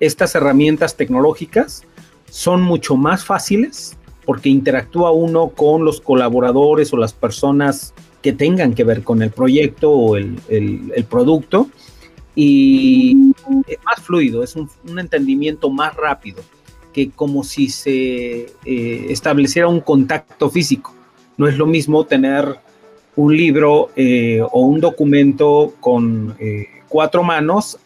[0.00, 1.84] estas herramientas tecnológicas
[2.30, 8.74] son mucho más fáciles porque interactúa uno con los colaboradores o las personas que tengan
[8.74, 11.68] que ver con el proyecto o el, producto
[12.34, 13.14] y
[13.66, 16.42] es más fluido, es un, entendimiento más rápido
[16.94, 20.94] que como si se eh, estableciera un contacto físico.
[21.36, 22.56] No es lo mismo tener
[23.14, 27.78] un libro eh, o un documento con eh, cuatro manos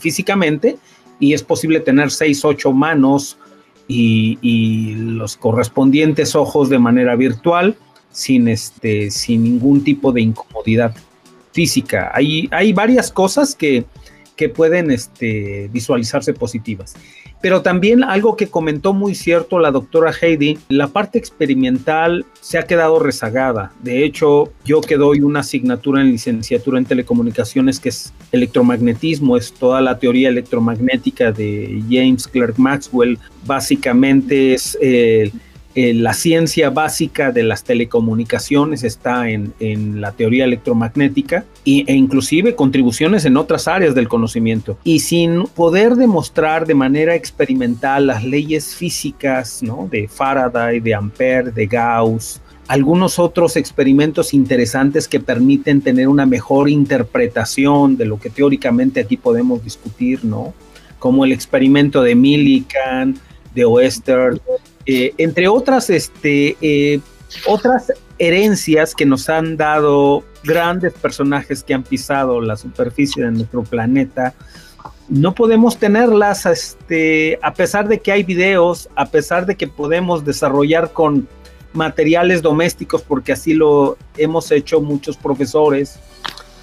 [0.00, 0.76] físicamente
[1.20, 3.38] y es posible tener seis, ocho manos
[3.86, 7.76] y, los correspondientes ojos de manera virtual
[8.12, 10.94] sin, este, sin ningún tipo de incomodidad
[11.52, 12.10] física.
[12.14, 13.84] Hay, hay varias cosas que,
[14.36, 16.94] que pueden este, visualizarse positivas.
[17.40, 22.62] Pero también algo que comentó muy cierto la doctora Heidi, la parte experimental se ha
[22.62, 23.72] quedado rezagada.
[23.82, 29.52] De hecho, yo que doy una asignatura en licenciatura en telecomunicaciones que es electromagnetismo, es
[29.52, 34.78] toda la teoría electromagnética de James Clerk Maxwell, básicamente es...
[34.80, 35.32] Eh,
[35.74, 39.52] eh, la ciencia básica de las telecomunicaciones está en,
[40.00, 44.76] la teoría electromagnética e inclusive contribuciones en otras áreas del conocimiento.
[44.84, 51.66] Y sin poder demostrar de manera experimental las leyes físicas de Faraday, de Ampere, de
[51.66, 59.00] Gauss, algunos otros experimentos interesantes que permiten tener una mejor interpretación de lo que teóricamente
[59.00, 60.54] aquí podemos discutir, ¿no?
[60.98, 63.18] Como el experimento de Millikan,
[63.54, 64.40] de Oester,
[64.86, 67.00] eh, entre otras, este, eh,
[67.46, 73.62] otras herencias que nos han dado grandes personajes que han pisado la superficie de nuestro
[73.62, 74.34] planeta,
[75.08, 80.24] no podemos tenerlas este, a pesar de que hay videos, a pesar de que podemos
[80.24, 81.28] desarrollar con
[81.72, 85.98] materiales domésticos, porque así lo hemos hecho muchos profesores,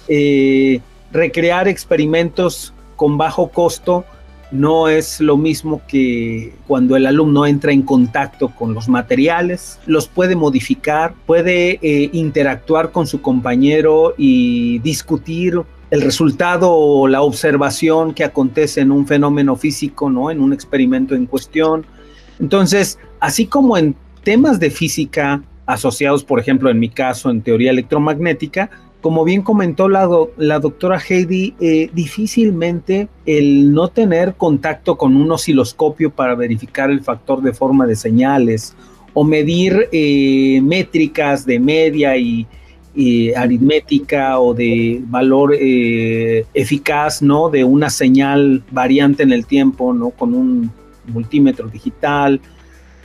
[0.08, 0.80] eh,
[1.12, 4.04] recrear experimentos con bajo costo
[4.50, 10.08] no es lo mismo que cuando el alumno entra en contacto con los materiales, los
[10.08, 15.60] puede modificar, puede eh, interactuar con su compañero y discutir
[15.90, 20.30] el resultado o la observación que acontece en un fenómeno físico, ¿no?
[20.30, 21.84] En un experimento en cuestión.
[22.38, 27.70] Entonces, así como en temas de física asociados, por ejemplo, en mi caso, en teoría
[27.70, 30.06] electromagnética, como bien comentó la,
[30.58, 37.40] doctora Heidi, eh, difícilmente el no tener contacto con un osciloscopio para verificar el factor
[37.40, 38.74] de forma de señales
[39.14, 42.46] o medir eh, métricas de media y,
[43.34, 47.48] aritmética o de valor eh, eficaz, ¿no?
[47.48, 50.10] De una señal variante en el tiempo, ¿no?
[50.10, 50.70] Con un
[51.06, 52.40] multímetro digital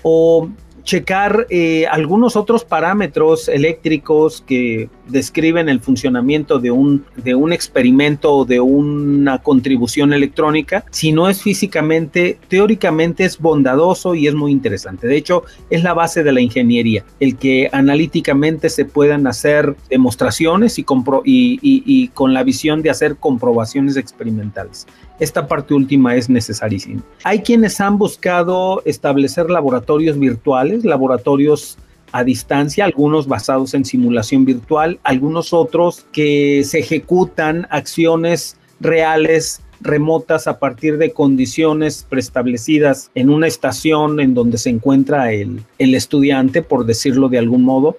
[0.01, 0.49] o
[0.83, 1.47] checar
[1.89, 8.59] algunos otros parámetros eléctricos que describen el funcionamiento de un, de un experimento o de
[8.59, 10.85] una contribución electrónica.
[10.91, 15.07] Si no es físicamente, teóricamente es bondadoso y es muy interesante.
[15.07, 20.79] De hecho, es la base de la ingeniería, el que analíticamente se puedan hacer demostraciones
[20.79, 20.85] y,
[21.23, 24.87] y, y con la visión de hacer comprobaciones experimentales.
[25.19, 27.01] Esta parte última es necesarísima.
[27.23, 31.77] Hay quienes han buscado establecer laboratorios virtuales, laboratorios
[32.15, 40.47] a distancia, algunos basados en simulación virtual, algunos otros que se ejecutan acciones reales remotas
[40.47, 46.85] a partir de condiciones preestablecidas en una estación en donde se encuentra el, estudiante, por
[46.85, 47.97] decirlo de algún modo,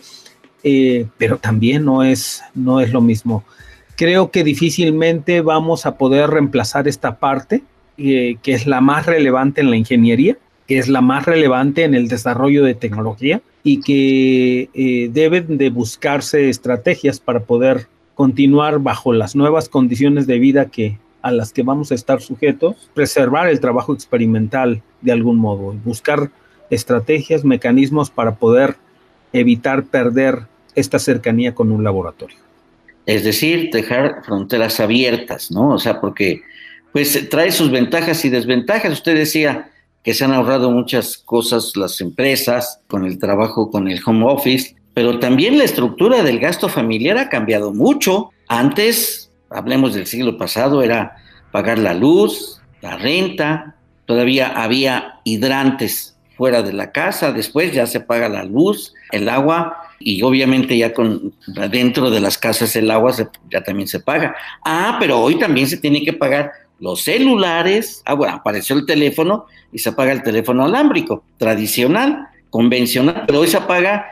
[0.64, 3.44] eh, pero también no es, no es lo mismo.
[3.96, 7.62] Creo que difícilmente vamos a poder reemplazar esta parte,
[7.98, 11.94] eh, que es la más relevante en la ingeniería, que es la más relevante en
[11.94, 19.12] el desarrollo de tecnología y que eh, deben de buscarse estrategias para poder continuar bajo
[19.12, 23.58] las nuevas condiciones de vida que a las que vamos a estar sujetos, preservar el
[23.58, 26.30] trabajo experimental de algún modo, buscar
[26.70, 28.76] estrategias, mecanismos para poder
[29.32, 30.42] evitar perder
[30.76, 32.46] esta cercanía con un laboratorio
[33.06, 35.70] es decir, dejar fronteras abiertas, ¿no?
[35.70, 36.42] O sea, porque
[36.92, 38.92] pues trae sus ventajas y desventajas.
[38.92, 39.70] Usted decía
[40.06, 44.76] que se han ahorrado muchas cosas las empresas con el trabajo con el home office,
[44.94, 48.30] pero también la estructura del gasto familiar ha cambiado mucho.
[48.46, 51.16] Antes, hablemos del siglo pasado, era
[51.50, 53.74] pagar la luz, la renta,
[54.04, 59.76] todavía había hidrantes fuera de la casa, después ya se paga la luz, el agua
[59.98, 61.34] y obviamente ya con
[61.72, 63.12] dentro de las casas el agua
[63.50, 64.36] ya también se paga.
[64.64, 69.46] Ah, pero hoy también se tiene que pagar los celulares, ah, bueno, apareció el teléfono
[69.72, 74.06] y se apaga el teléfono alámbrico, tradicional, convencional, pero hoy se apaga,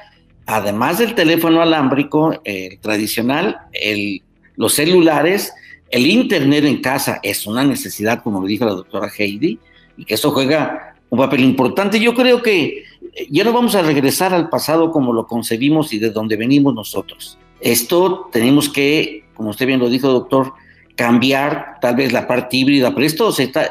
[0.47, 2.41] además del teléfono alámbrico,
[2.81, 4.23] tradicional, el,
[4.57, 5.53] los celulares,
[5.91, 9.59] el Internet en casa es una necesidad, como lo dijo la doctora Heidi,
[9.97, 12.01] y que eso juega un papel importante.
[12.01, 12.83] Yo creo que
[13.31, 17.39] ya no vamos a regresar al pasado como lo concebimos y de donde venimos nosotros.
[17.61, 20.55] Esto tenemos que, como usted bien lo dijo, doctor,
[20.97, 23.69] cambiar tal vez la parte híbrida, pero esto se está,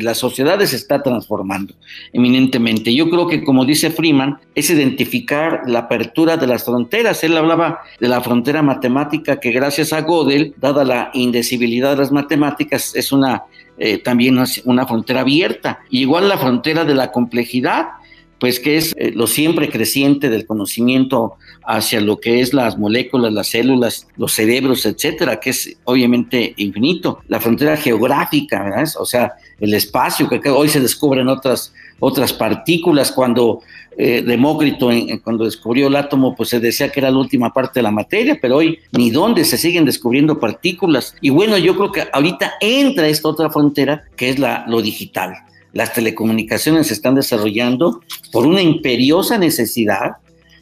[0.00, 1.74] la sociedad se está transformando
[2.12, 2.94] eminentemente.
[2.94, 7.22] Yo creo que, como dice Freeman, es identificar la apertura de las fronteras.
[7.22, 12.12] Él hablaba de la frontera matemática que gracias a Gödel, dada la indecibilidad de las
[12.12, 13.44] matemáticas, es una
[13.78, 15.80] eh, también una frontera abierta.
[15.90, 17.88] Igual la frontera de la complejidad
[18.38, 21.34] pues que es eh, lo siempre creciente del conocimiento
[21.64, 27.20] hacia lo que es las moléculas, las células, los cerebros, etcétera, que es obviamente infinito.
[27.28, 28.88] La frontera geográfica, ¿verdad?
[28.98, 33.10] O sea, el espacio, que hoy se descubren otras, otras partículas.
[33.10, 33.62] Cuando
[33.96, 34.90] eh, Demócrito,
[35.24, 38.38] cuando descubrió el átomo, pues se decía que era la última parte de la materia,
[38.40, 41.16] pero hoy ni dónde se siguen descubriendo partículas.
[41.20, 45.34] Y bueno, yo creo que ahorita entra esta otra frontera, que es la, lo digital
[45.76, 48.00] las telecomunicaciones se están desarrollando
[48.32, 50.12] por una imperiosa necesidad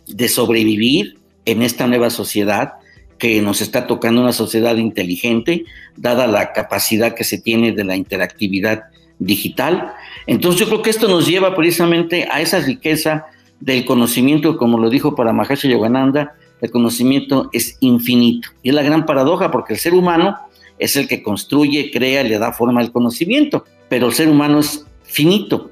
[0.08, 2.72] de sobrevivir en esta nueva sociedad
[3.16, 7.94] que nos está tocando una sociedad inteligente, dada la capacidad que se tiene de la
[7.94, 8.86] interactividad
[9.20, 9.92] digital.
[10.26, 13.26] Entonces yo creo que esto nos lleva precisamente a esa riqueza
[13.60, 18.48] del conocimiento, como lo dijo para Mahesh Yogananda, el conocimiento es infinito.
[18.64, 20.36] Y es la gran paradoja porque el ser humano
[20.80, 24.84] es el que construye, crea, le da forma al conocimiento, pero el ser humano es
[25.14, 25.70] finito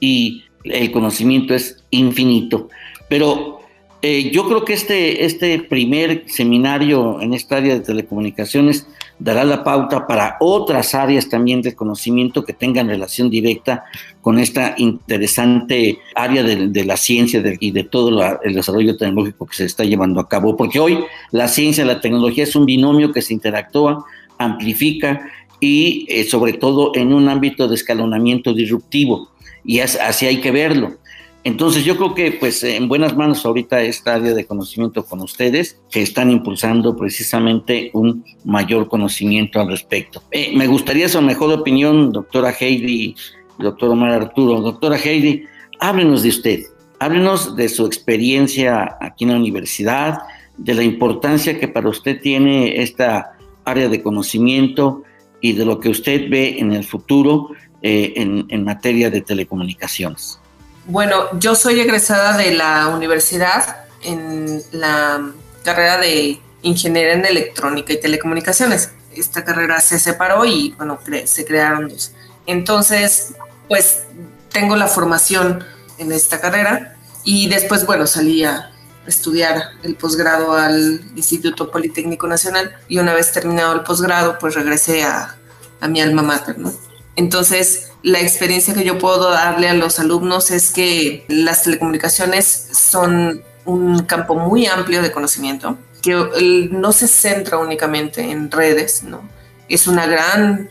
[0.00, 2.68] y el conocimiento es infinito.
[3.08, 3.58] Pero
[4.00, 8.86] eh, yo creo que este, este primer seminario en esta área de telecomunicaciones
[9.18, 13.82] dará la pauta para otras áreas también del conocimiento que tengan relación directa
[14.22, 19.64] con esta interesante área de, la ciencia y de todo el desarrollo tecnológico que se
[19.64, 20.56] está llevando a cabo.
[20.56, 21.00] Porque hoy
[21.32, 24.04] la ciencia y la tecnología es un binomio que se interactúa,
[24.38, 25.28] amplifica
[25.60, 29.30] y eh, sobre todo en un ámbito de escalonamiento disruptivo
[29.64, 30.96] y así hay que verlo.
[31.44, 35.78] Entonces yo creo que pues en buenas manos ahorita esta área de conocimiento con ustedes
[35.90, 40.22] que están impulsando precisamente un mayor conocimiento al respecto.
[40.30, 43.14] Eh, me gustaría su mejor opinión, doctora Heidi,
[43.58, 44.60] doctor Omar Arturo.
[44.60, 45.44] Doctora Heidi,
[45.80, 46.64] háblenos de usted,
[46.98, 50.18] háblenos de su experiencia aquí en la universidad,
[50.56, 55.04] de la importancia que para usted tiene esta área de conocimiento,
[55.40, 57.50] y de lo que usted ve en el futuro
[57.82, 60.38] eh, en, materia de telecomunicaciones.
[60.86, 65.30] Bueno, yo soy egresada de la universidad en la
[65.64, 68.92] carrera de Ingeniería en Electrónica y Telecomunicaciones.
[69.14, 72.12] Esta carrera se separó y, bueno, se crearon dos.
[72.46, 73.34] Entonces,
[73.68, 74.04] pues
[74.50, 75.64] tengo la formación
[75.98, 78.70] en esta carrera y después, bueno, salí a
[79.08, 85.02] estudiar el posgrado al Instituto Politécnico Nacional y una vez terminado el posgrado, pues regresé
[85.02, 85.36] a,
[85.80, 86.72] a mi alma mater, ¿no?
[87.16, 93.42] Entonces, la experiencia que yo puedo darle a los alumnos es que las telecomunicaciones son
[93.64, 99.22] un campo muy amplio de conocimiento, que no se centra únicamente en redes, ¿no?
[99.68, 100.70] Es una gran,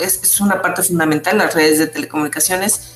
[0.00, 2.94] es, es, una parte fundamental las redes de telecomunicaciones.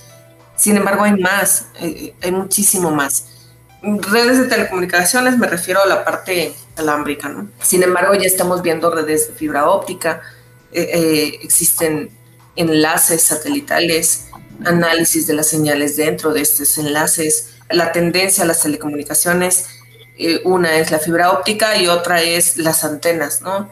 [0.56, 3.37] Sin embargo, hay más, hay, hay muchísimo más
[3.82, 7.48] redes de telecomunicaciones me refiero a la parte alámbrica, ¿no?
[7.62, 10.22] Sin embargo, ya estamos viendo redes de fibra óptica,
[10.72, 12.10] eh, eh, existen
[12.56, 14.26] enlaces satelitales,
[14.64, 19.66] análisis de las señales dentro de estos enlaces, la tendencia a las telecomunicaciones,
[20.18, 23.70] eh, una es la fibra óptica y otra es las antenas, ¿no?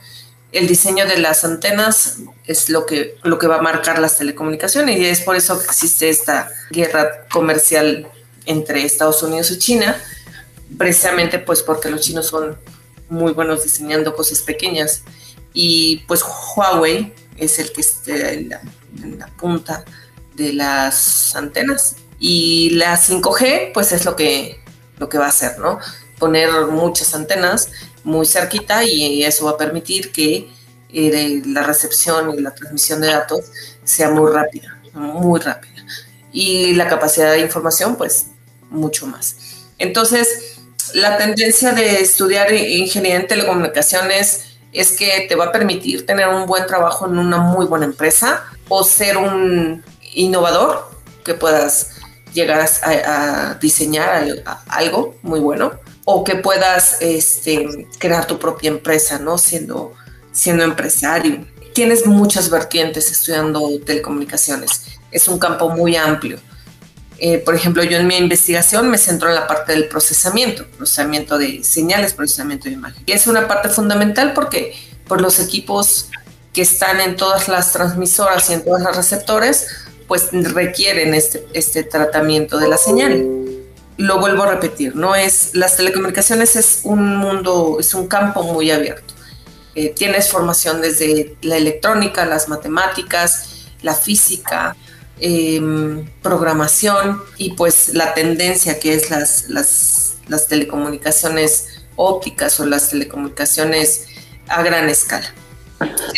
[0.52, 4.98] El diseño de las antenas es lo que, lo que va a marcar las telecomunicaciones
[4.98, 8.08] y es por eso que existe esta guerra comercial
[8.46, 9.96] entre Estados Unidos y China,
[10.78, 12.56] precisamente pues porque los chinos son
[13.08, 15.02] muy buenos diseñando cosas pequeñas
[15.52, 18.50] y pues Huawei es el que está en
[19.18, 19.84] la, punta
[20.34, 24.60] de las antenas y la 5G pues es lo que,
[24.98, 25.78] lo que va a hacer, ¿no?
[26.18, 27.70] Poner muchas antenas
[28.04, 30.48] muy cerquita y eso va a permitir que
[30.92, 33.44] eh, la recepción y la transmisión de datos
[33.84, 35.84] sea muy rápida, muy rápida.
[36.32, 38.26] Y la capacidad de información pues
[38.70, 39.36] mucho más.
[39.78, 40.58] Entonces,
[40.94, 46.46] la tendencia de estudiar ingeniería en telecomunicaciones es que te va a permitir tener un
[46.46, 50.90] buen trabajo en una muy buena empresa o ser un innovador
[51.24, 51.96] que puedas
[52.32, 54.26] llegar a, diseñar
[54.68, 55.72] algo muy bueno
[56.04, 59.38] o que puedas este, crear tu propia empresa, ¿no?
[59.38, 59.94] Siendo,
[60.32, 61.46] siendo empresario.
[61.74, 64.98] tienes muchas vertientes estudiando telecomunicaciones.
[65.10, 66.38] Es un campo muy amplio.
[67.18, 71.38] Eh, por ejemplo, yo en mi investigación me centro en la parte del procesamiento, procesamiento
[71.38, 73.02] de señales, procesamiento de imagen.
[73.06, 74.74] Y es una parte fundamental porque
[75.08, 76.10] por los equipos
[76.52, 79.66] que están en todas las transmisoras y en todos los receptores,
[80.06, 83.26] pues requieren este, este tratamiento de la señal.
[83.96, 88.70] Lo vuelvo a repetir, no es las telecomunicaciones es un mundo, es un campo muy
[88.70, 89.14] abierto.
[89.74, 94.76] Eh, tienes formación desde la electrónica, las matemáticas, la física,
[95.18, 102.90] Em, programación y pues la tendencia que es las, las, las telecomunicaciones ópticas o las
[102.90, 104.08] telecomunicaciones
[104.46, 105.32] a gran escala.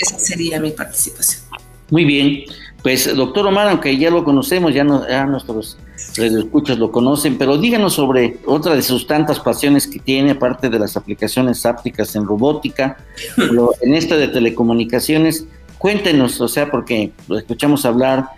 [0.03, 1.43] Esa sería mi participación.
[1.91, 2.45] Muy bien,
[2.83, 5.79] pues doctor Omar, aunque ya lo conocemos, ya, no, ya nuestros
[6.17, 10.79] escuchas lo conocen, pero díganos sobre otra de sus tantas pasiones que tiene, aparte de
[10.79, 12.97] las aplicaciones ápticas en robótica,
[13.81, 15.47] en esta de telecomunicaciones,
[15.79, 18.31] cuéntenos, o sea, porque lo escuchamos hablar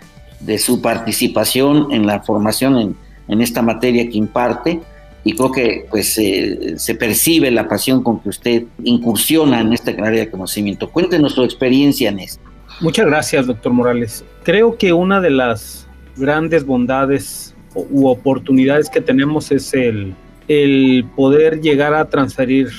[0.45, 2.95] de su participación en la formación en,
[3.27, 4.79] en esta materia que imparte
[5.23, 10.21] y creo que pues se percibe la pasión con que usted incursiona en esta área
[10.21, 10.89] de conocimiento.
[10.89, 12.41] Cuéntenos su experiencia en esto.
[12.79, 14.25] Muchas gracias, doctor Morales.
[14.43, 15.87] Creo que una de las
[16.17, 20.15] grandes bondades u oportunidades que tenemos es el,
[20.47, 22.69] el poder llegar a transferir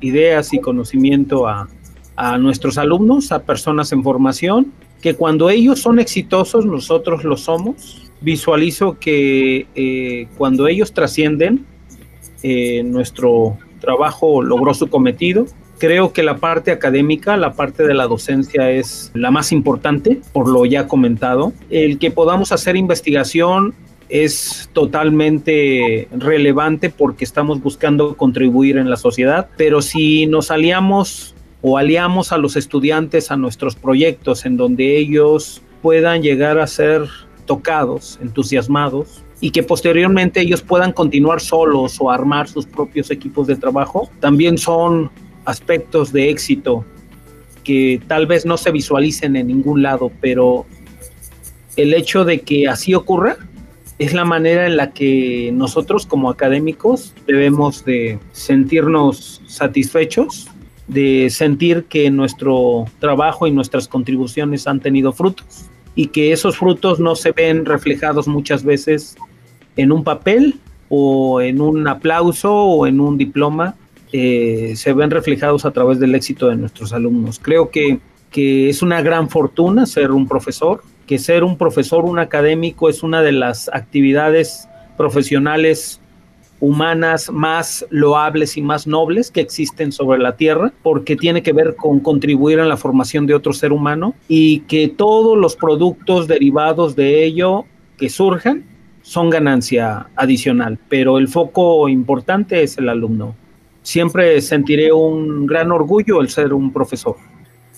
[0.00, 1.68] ideas y conocimiento a,
[2.16, 4.72] a nuestros alumnos, a personas en formación
[5.06, 8.10] que cuando ellos son exitosos, nosotros lo somos.
[8.22, 11.64] Visualizo que eh, cuando ellos trascienden,
[12.42, 15.46] eh, nuestro trabajo logró su cometido.
[15.78, 20.48] Creo que la parte académica, la parte de la docencia es la más importante, por
[20.48, 21.52] lo ya comentado.
[21.70, 23.74] El que podamos hacer investigación
[24.08, 31.78] es totalmente relevante porque estamos buscando contribuir en la sociedad, pero si nos aliamos o
[31.78, 37.02] aliamos a los estudiantes a nuestros proyectos en donde ellos puedan llegar a ser
[37.46, 43.56] tocados, entusiasmados y que posteriormente ellos puedan continuar solos o armar sus propios equipos de
[43.56, 45.10] trabajo, también son
[45.44, 46.84] aspectos de éxito
[47.62, 50.66] que tal vez no se visualicen en ningún lado, pero
[51.76, 53.36] el hecho de que así ocurra
[53.98, 60.48] es la manera en la que nosotros como académicos debemos de sentirnos satisfechos
[60.88, 67.00] de sentir que nuestro trabajo y nuestras contribuciones han tenido frutos y que esos frutos
[67.00, 69.16] no se ven reflejados muchas veces
[69.76, 73.74] en un papel o en un aplauso o en un diploma,
[74.12, 77.40] eh, se ven reflejados a través del éxito de nuestros alumnos.
[77.42, 77.98] Creo que,
[78.30, 83.02] que es una gran fortuna ser un profesor, que ser un profesor, un académico es
[83.02, 86.00] una de las actividades profesionales
[86.60, 91.76] humanas más loables y más nobles que existen sobre la Tierra, porque tiene que ver
[91.76, 96.96] con contribuir en la formación de otro ser humano y que todos los productos derivados
[96.96, 97.64] de ello
[97.98, 98.64] que surjan
[99.02, 103.36] son ganancia adicional, pero el foco importante es el alumno.
[103.82, 107.16] Siempre sentiré un gran orgullo el ser un profesor.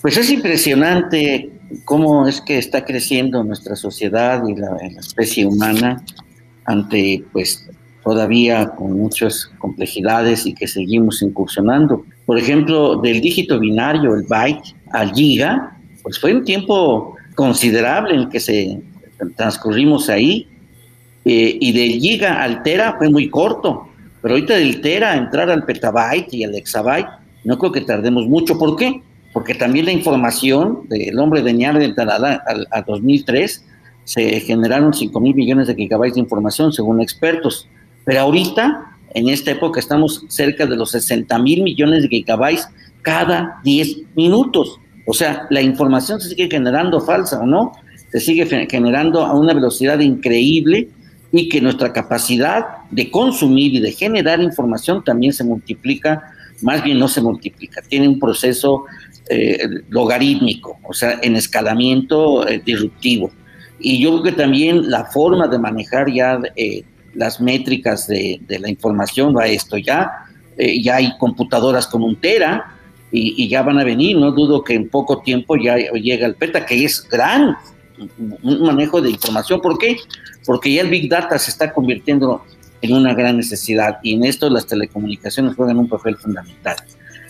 [0.01, 1.51] Pues es impresionante
[1.85, 6.03] cómo es que está creciendo nuestra sociedad y la, la especie humana
[6.65, 7.69] ante pues
[8.09, 12.03] todavía con muchas complejidades y que seguimos incursionando.
[12.25, 18.27] Por ejemplo, del dígito binario, el byte, al giga, pues fue un tiempo considerable en
[18.29, 18.81] que se
[19.35, 20.47] transcurrimos ahí,
[21.23, 23.87] eh, y del giga al tera fue muy corto,
[24.23, 27.09] pero ahorita del tera entrar al petabyte y al exabyte,
[27.43, 28.57] no creo que tardemos mucho.
[28.57, 29.03] ¿Por qué?
[29.33, 32.09] Porque también la información del hombre de Neandertal
[32.71, 33.65] a 2003
[34.03, 37.67] se generaron 5 mil millones de gigabytes de información según expertos.
[38.09, 42.67] Pero ahorita, en esta época, estamos cerca de los 60 mil millones de gigabytes
[43.03, 44.79] cada 10 minutos.
[45.05, 47.71] O sea, la información se sigue generando falsa o no,
[48.11, 50.89] se sigue generando a una velocidad increíble
[51.31, 56.33] y que nuestra capacidad de consumir y de generar información también se multiplica,
[56.63, 58.85] más bien no se multiplica, tiene un proceso
[59.29, 63.29] eh, logarítmico, o sea, en escalamiento eh, disruptivo.
[63.79, 66.83] Y yo creo que también la forma de manejar ya eh,
[67.13, 69.77] las métricas de, la información va esto.
[69.77, 70.25] Ya,
[70.57, 72.75] eh, ya hay computadoras con un tera
[73.11, 74.17] y, ya van a venir.
[74.17, 77.55] No dudo que en poco tiempo ya llega el PETA, que es gran
[78.43, 79.61] un manejo de información.
[79.61, 79.97] ¿Por qué?
[80.45, 82.43] Porque ya el Big Data se está convirtiendo
[82.81, 86.77] en una gran necesidad y en esto las telecomunicaciones juegan un papel fundamental.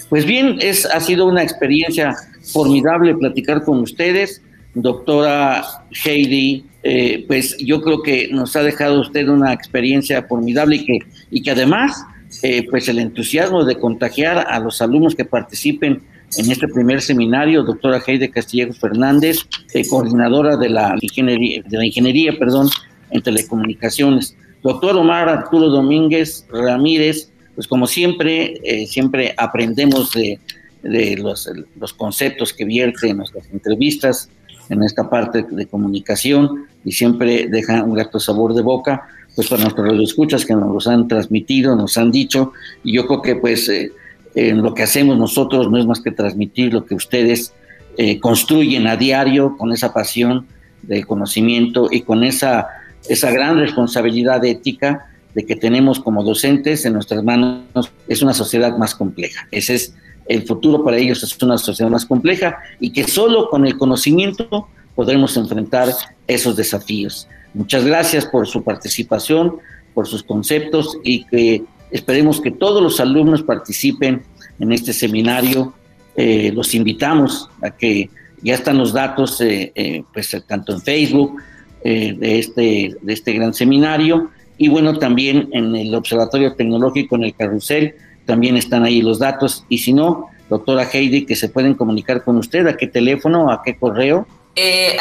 [0.10, 2.16] Pues bien, es, ha sido una experiencia
[2.52, 4.42] formidable platicar con ustedes,
[4.74, 5.63] doctora
[6.05, 10.99] Heidi eh, pues yo creo que nos ha dejado usted una experiencia formidable y que,
[11.30, 12.05] y que además,
[12.41, 16.01] eh, pues el entusiasmo de contagiar a los alumnos que participen
[16.38, 19.39] en este primer seminario, doctora Heide Castillejo Fernández,
[19.74, 22.70] eh, coordinadora de la ingeniería, de la ingeniería perdón,
[23.11, 24.36] en telecomunicaciones.
[24.61, 30.39] Doctor Omar Arturo Domínguez Ramírez, pues como siempre, eh, siempre aprendemos de,
[30.84, 31.49] de los,
[31.80, 34.30] los, conceptos que vierte en nuestras entrevistas,
[34.70, 39.63] en esta parte de comunicación, y siempre deja un grato sabor de boca, pues para
[39.63, 42.53] nuestros escuchas que nos los han transmitido, nos han dicho,
[42.84, 43.91] y yo creo que pues eh,
[44.36, 47.53] en lo que hacemos nosotros no es más que transmitir lo que ustedes
[47.97, 50.47] eh, construyen a diario con esa pasión
[50.84, 52.67] de conocimiento y con esa,
[53.07, 57.91] esa gran responsabilidad ética de que tenemos como docentes en nuestras manos.
[58.07, 59.47] Es una sociedad más compleja.
[59.51, 59.95] Ese es
[60.30, 64.70] el futuro para ellos, es una sociedad más compleja y que solo con el conocimiento
[64.96, 65.90] podremos enfrentar
[66.28, 67.28] esos desafíos.
[67.54, 69.58] Muchas gracias por su participación,
[69.94, 74.22] por sus conceptos y que Esperemos que todos los alumnos participen
[74.60, 75.74] en este seminario.
[76.16, 78.10] Eh, los invitamos a que
[78.42, 81.42] ya están los datos, eh, eh, pues tanto en Facebook
[81.82, 87.34] de, este, de este gran seminario y bueno, también en el Observatorio Tecnológico, en el
[87.34, 87.96] Carrusel,
[88.30, 89.66] también están ahí los datos.
[89.70, 93.64] Y si no, doctora Heidi, que se pueden comunicar con usted, ¿a qué teléfono, a
[93.64, 94.28] qué correo?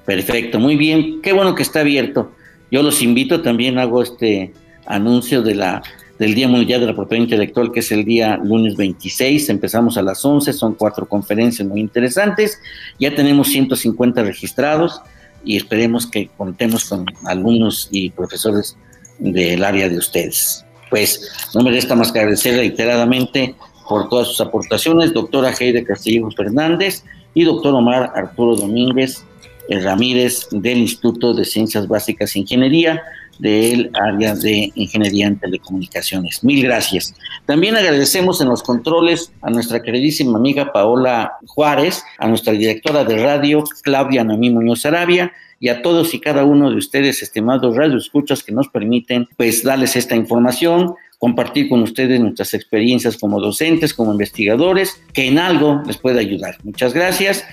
[0.05, 2.31] Perfecto, muy bien, qué bueno que está abierto.
[2.75, 4.51] Yo los invito, también hago este
[4.85, 9.97] anuncio del Día Mundial de la Propiedad Intelectual, que es el día lunes 26, empezamos
[9.97, 12.59] a las 11, son cuatro conferencias muy interesantes,
[12.99, 15.01] ya tenemos 150 registrados,
[15.45, 18.75] y esperemos que contemos con alumnos y profesores
[19.19, 20.65] del área de ustedes.
[20.89, 23.55] Pues no me resta más que agradecer reiteradamente
[23.87, 29.23] por todas sus aportaciones, doctora Heide Castillo Fernández y doctor Omar Arturo Domínguez
[29.69, 33.01] Ramírez del Instituto de Ciencias Básicas e Ingeniería
[33.39, 36.43] del área de Ingeniería en Telecomunicaciones.
[36.43, 37.13] Mil gracias.
[37.45, 43.17] También agradecemos en los controles a nuestra queridísima amiga Paola Juárez, a nuestra directora de
[43.17, 48.43] radio, Claudia Namí Muñoz Arabia, y a todos y cada uno de ustedes, estimados radioescuchas,
[48.43, 54.11] que nos permiten pues darles esta información, compartir con ustedes nuestras experiencias como docentes, como
[54.11, 56.57] investigadores, que en algo les pueda ayudar.
[56.63, 57.45] Muchas gracias.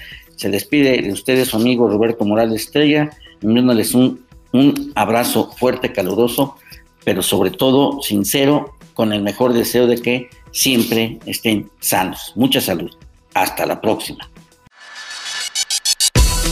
[0.43, 4.23] Se despide de ustedes su amigo Roberto Morales Estrella, enviándoles un
[4.53, 6.57] un abrazo fuerte, caluroso,
[7.05, 12.33] pero sobre todo sincero, con el mejor deseo de que siempre estén sanos.
[12.37, 12.91] Mucha salud.
[13.35, 14.29] Hasta la próxima.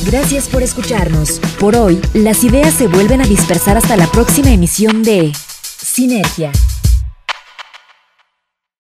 [0.06, 1.40] Gracias por escucharnos.
[1.58, 5.30] Por hoy, las ideas se vuelven a dispersar hasta la próxima emisión de
[5.62, 6.50] Sinergia